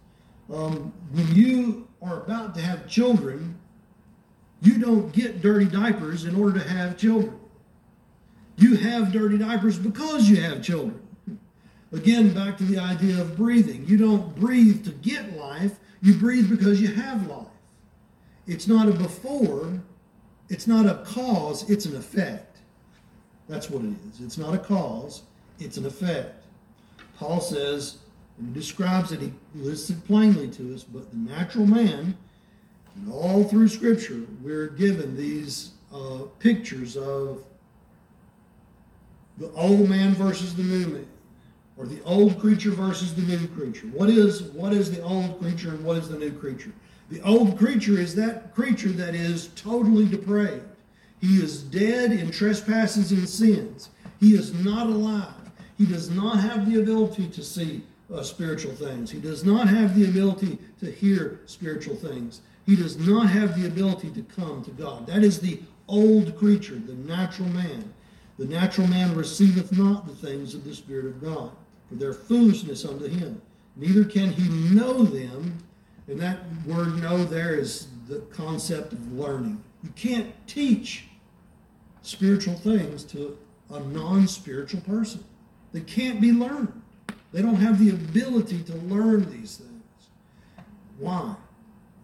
[0.53, 3.59] Um, when you are about to have children,
[4.61, 7.38] you don't get dirty diapers in order to have children.
[8.57, 11.01] You have dirty diapers because you have children.
[11.92, 13.84] Again, back to the idea of breathing.
[13.86, 17.46] You don't breathe to get life, you breathe because you have life.
[18.46, 19.80] It's not a before,
[20.49, 22.59] it's not a cause, it's an effect.
[23.49, 24.20] That's what it is.
[24.20, 25.22] It's not a cause,
[25.59, 26.38] it's an effect.
[27.18, 27.98] Paul says,
[28.38, 32.16] and he describes it, he lists it plainly to us, but the natural man,
[32.94, 37.44] and all through Scripture, we're given these uh, pictures of
[39.38, 41.06] the old man versus the new man,
[41.76, 43.86] or the old creature versus the new creature.
[43.88, 46.72] What is what is the old creature and what is the new creature?
[47.10, 50.66] The old creature is that creature that is totally depraved.
[51.20, 53.90] He is dead in trespasses and sins.
[54.20, 55.47] He is not alive.
[55.78, 59.10] He does not have the ability to see uh, spiritual things.
[59.10, 62.40] He does not have the ability to hear spiritual things.
[62.66, 65.06] He does not have the ability to come to God.
[65.06, 67.94] That is the old creature, the natural man.
[68.38, 71.50] The natural man receiveth not the things of the Spirit of God,
[71.88, 73.40] for their foolishness unto him.
[73.76, 75.58] Neither can he know them.
[76.08, 79.62] And that word know there is the concept of learning.
[79.82, 81.04] You can't teach
[82.02, 83.36] spiritual things to
[83.70, 85.22] a non spiritual person.
[85.72, 86.82] They can't be learned.
[87.32, 90.08] They don't have the ability to learn these things.
[90.98, 91.34] Why?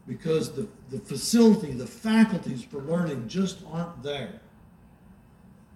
[0.06, 4.40] Because the, the facility, the faculties for learning just aren't there.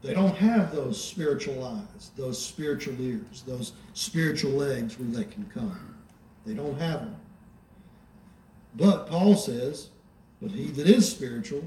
[0.03, 5.45] They don't have those spiritual eyes, those spiritual ears, those spiritual legs where they can
[5.53, 5.97] come.
[6.47, 7.17] They don't have them.
[8.77, 9.89] But Paul says,
[10.41, 11.65] but he that is spiritual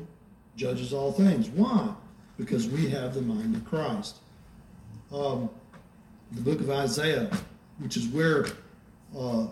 [0.56, 1.50] judges all things.
[1.50, 1.94] Why?
[2.38, 4.18] Because we have the mind of Christ.
[5.12, 5.50] Um,
[6.32, 7.30] the book of Isaiah,
[7.80, 8.48] which is where
[9.18, 9.48] uh,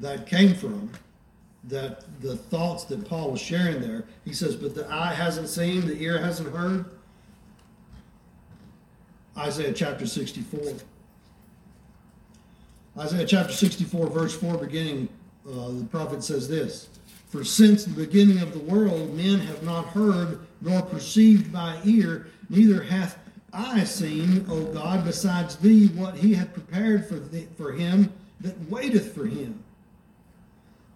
[0.00, 0.90] that came from,
[1.64, 5.86] that the thoughts that Paul was sharing there, he says, but the eye hasn't seen,
[5.86, 6.86] the ear hasn't heard,
[9.36, 10.74] Isaiah chapter 64.
[12.96, 15.08] Isaiah chapter 64, verse 4, beginning,
[15.48, 16.88] uh, the prophet says this
[17.28, 22.28] For since the beginning of the world, men have not heard nor perceived by ear,
[22.48, 23.18] neither hath
[23.54, 27.20] eye seen, O God, besides thee, what he hath prepared for,
[27.56, 29.62] for him that waiteth for him.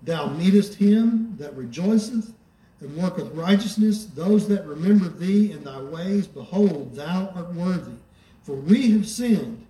[0.02, 2.32] Thou meetest him that rejoiceth
[2.80, 7.96] and worketh righteousness, those that remember thee in thy ways, behold, thou art worthy.
[8.42, 9.66] For we have sinned,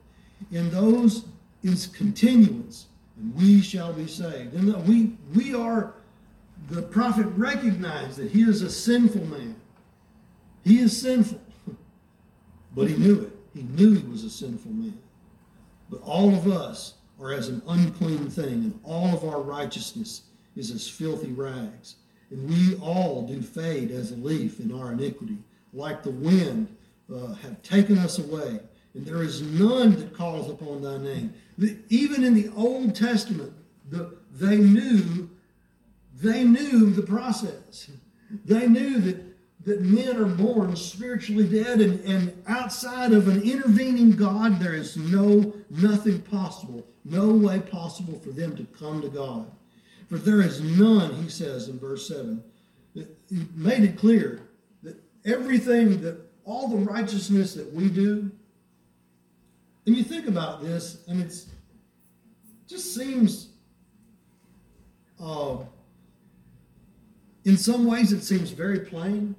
[0.53, 1.25] in those
[1.63, 2.87] is continuance,
[3.19, 4.55] and we shall be saved.
[4.55, 5.95] And we, we are,
[6.69, 9.57] the prophet recognized that he is a sinful man.
[10.65, 11.41] He is sinful,
[12.79, 13.33] but he knew it.
[13.55, 14.99] He knew he was a sinful man.
[15.91, 20.23] But all of us are as an unclean thing, and all of our righteousness
[20.55, 21.97] is as filthy rags.
[22.31, 25.39] And we all do fade as a leaf in our iniquity.
[25.73, 26.75] Like the wind,
[27.13, 28.61] uh, have taken us away,
[28.95, 31.33] and there is none that calls upon thy name.
[31.89, 33.53] Even in the Old Testament,
[33.89, 35.31] the, they knew
[36.21, 37.91] they knew the process.
[38.45, 39.23] They knew that,
[39.65, 44.97] that men are born spiritually dead, and, and outside of an intervening God, there is
[44.97, 49.51] no nothing possible, no way possible for them to come to God.
[50.09, 52.43] For there is none, he says in verse 7.
[52.95, 54.49] that He made it clear
[54.83, 54.97] that
[55.27, 58.31] everything that all the righteousness that we do,
[59.87, 61.47] and you think about this, and it's
[62.67, 63.49] just seems,
[65.23, 65.57] uh,
[67.45, 69.35] in some ways, it seems very plain.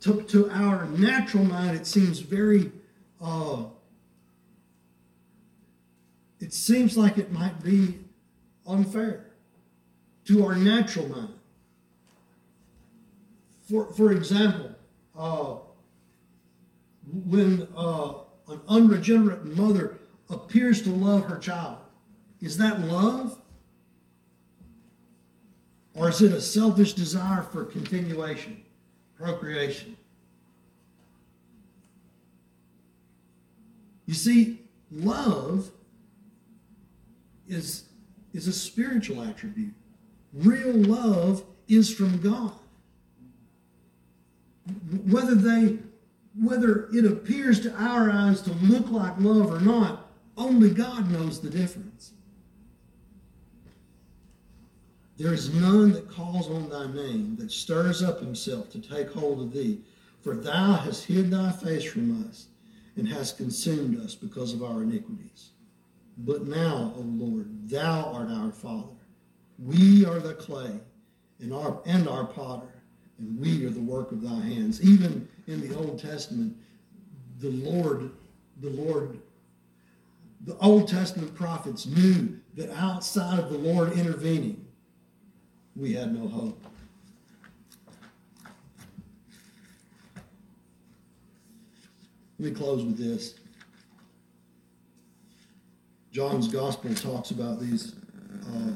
[0.00, 2.70] To, to our natural mind, it seems very,
[3.20, 3.64] uh,
[6.40, 7.98] it seems like it might be
[8.66, 9.26] unfair
[10.26, 11.34] to our natural mind.
[13.68, 14.70] For, for example,
[15.18, 15.56] uh,
[17.26, 18.12] when uh,
[18.48, 19.98] an unregenerate mother
[20.30, 21.78] appears to love her child?
[22.40, 23.40] Is that love?
[25.94, 28.62] Or is it a selfish desire for continuation,
[29.18, 29.96] procreation?
[34.06, 34.60] You see,
[34.90, 35.70] love
[37.46, 37.84] is,
[38.32, 39.74] is a spiritual attribute.
[40.32, 42.52] Real love is from God.
[45.06, 45.78] Whether they
[46.40, 51.40] whether it appears to our eyes to look like love or not, only God knows
[51.40, 52.12] the difference.
[55.18, 59.40] There is none that calls on thy name, that stirs up himself to take hold
[59.40, 59.80] of thee.
[60.22, 62.46] For thou hast hid thy face from us,
[62.96, 65.50] and hast consumed us because of our iniquities.
[66.18, 68.94] But now, O Lord, thou art our Father.
[69.58, 70.78] We are the clay,
[71.40, 72.82] and our, and our potter,
[73.18, 74.80] and we are the work of thy hands.
[74.82, 76.56] Even in the Old Testament,
[77.40, 78.12] the Lord,
[78.60, 79.18] the Lord,
[80.42, 84.64] the Old Testament prophets knew that outside of the Lord intervening,
[85.78, 86.60] we had no hope.
[92.38, 93.34] Let me close with this.
[96.10, 97.94] John's gospel talks about these.
[98.46, 98.72] Uh,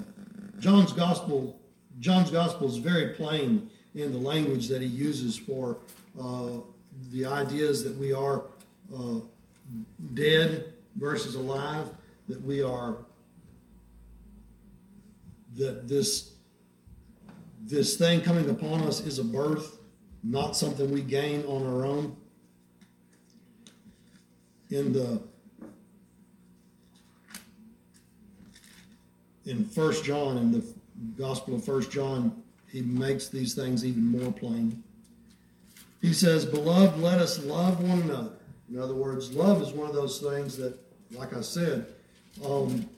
[0.61, 1.59] John's gospel,
[1.98, 5.78] John's gospel is very plain in the language that he uses for
[6.20, 6.50] uh,
[7.11, 8.44] the ideas that we are
[8.94, 9.20] uh,
[10.14, 11.88] dead versus alive,
[12.28, 12.98] that we are
[15.57, 16.32] that this
[17.64, 19.78] this thing coming upon us is a birth,
[20.22, 22.16] not something we gain on our own.
[24.70, 25.22] In the
[29.44, 30.64] in First John, in the
[31.16, 34.82] Gospel of First John, he makes these things even more plain.
[36.00, 38.32] He says, Beloved, let us love one another.
[38.70, 40.78] In other words, love is one of those things that,
[41.12, 41.86] like I said,
[42.44, 42.88] um,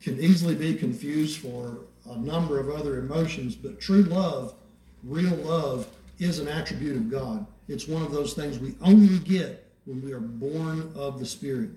[0.00, 1.80] can easily be confused for
[2.10, 4.54] a number of other emotions, but true love,
[5.02, 5.86] real love,
[6.18, 7.46] is an attribute of God.
[7.68, 11.70] It's one of those things we only get when we are born of the Spirit.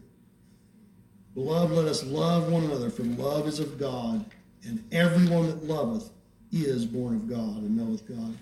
[1.33, 4.25] Beloved, let us love one another, for love is of God,
[4.63, 6.09] and everyone that loveth
[6.51, 8.35] is born of God and knoweth God.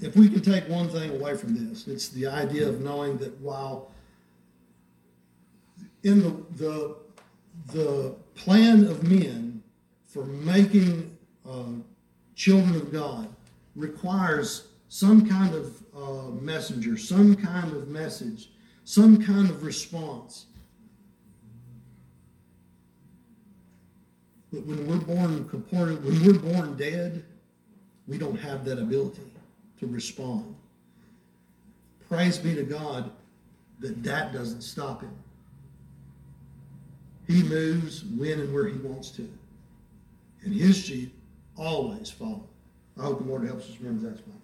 [0.00, 3.38] If we can take one thing away from this, it's the idea of knowing that
[3.40, 3.90] while
[6.02, 6.96] in the, the,
[7.72, 9.47] the plan of men
[10.18, 11.16] for making
[11.48, 11.62] uh,
[12.34, 13.28] children of God
[13.76, 18.50] requires some kind of uh, messenger, some kind of message,
[18.82, 20.46] some kind of response.
[24.52, 27.24] But when we're born when we're born dead,
[28.08, 29.30] we don't have that ability
[29.78, 30.56] to respond.
[32.08, 33.12] Praise be to God
[33.78, 35.16] that that doesn't stop him.
[37.28, 39.37] He moves when and where he wants to.
[40.44, 41.14] And his sheep
[41.56, 42.48] always follow.
[42.98, 44.37] I hope the Lord helps us remember prayer.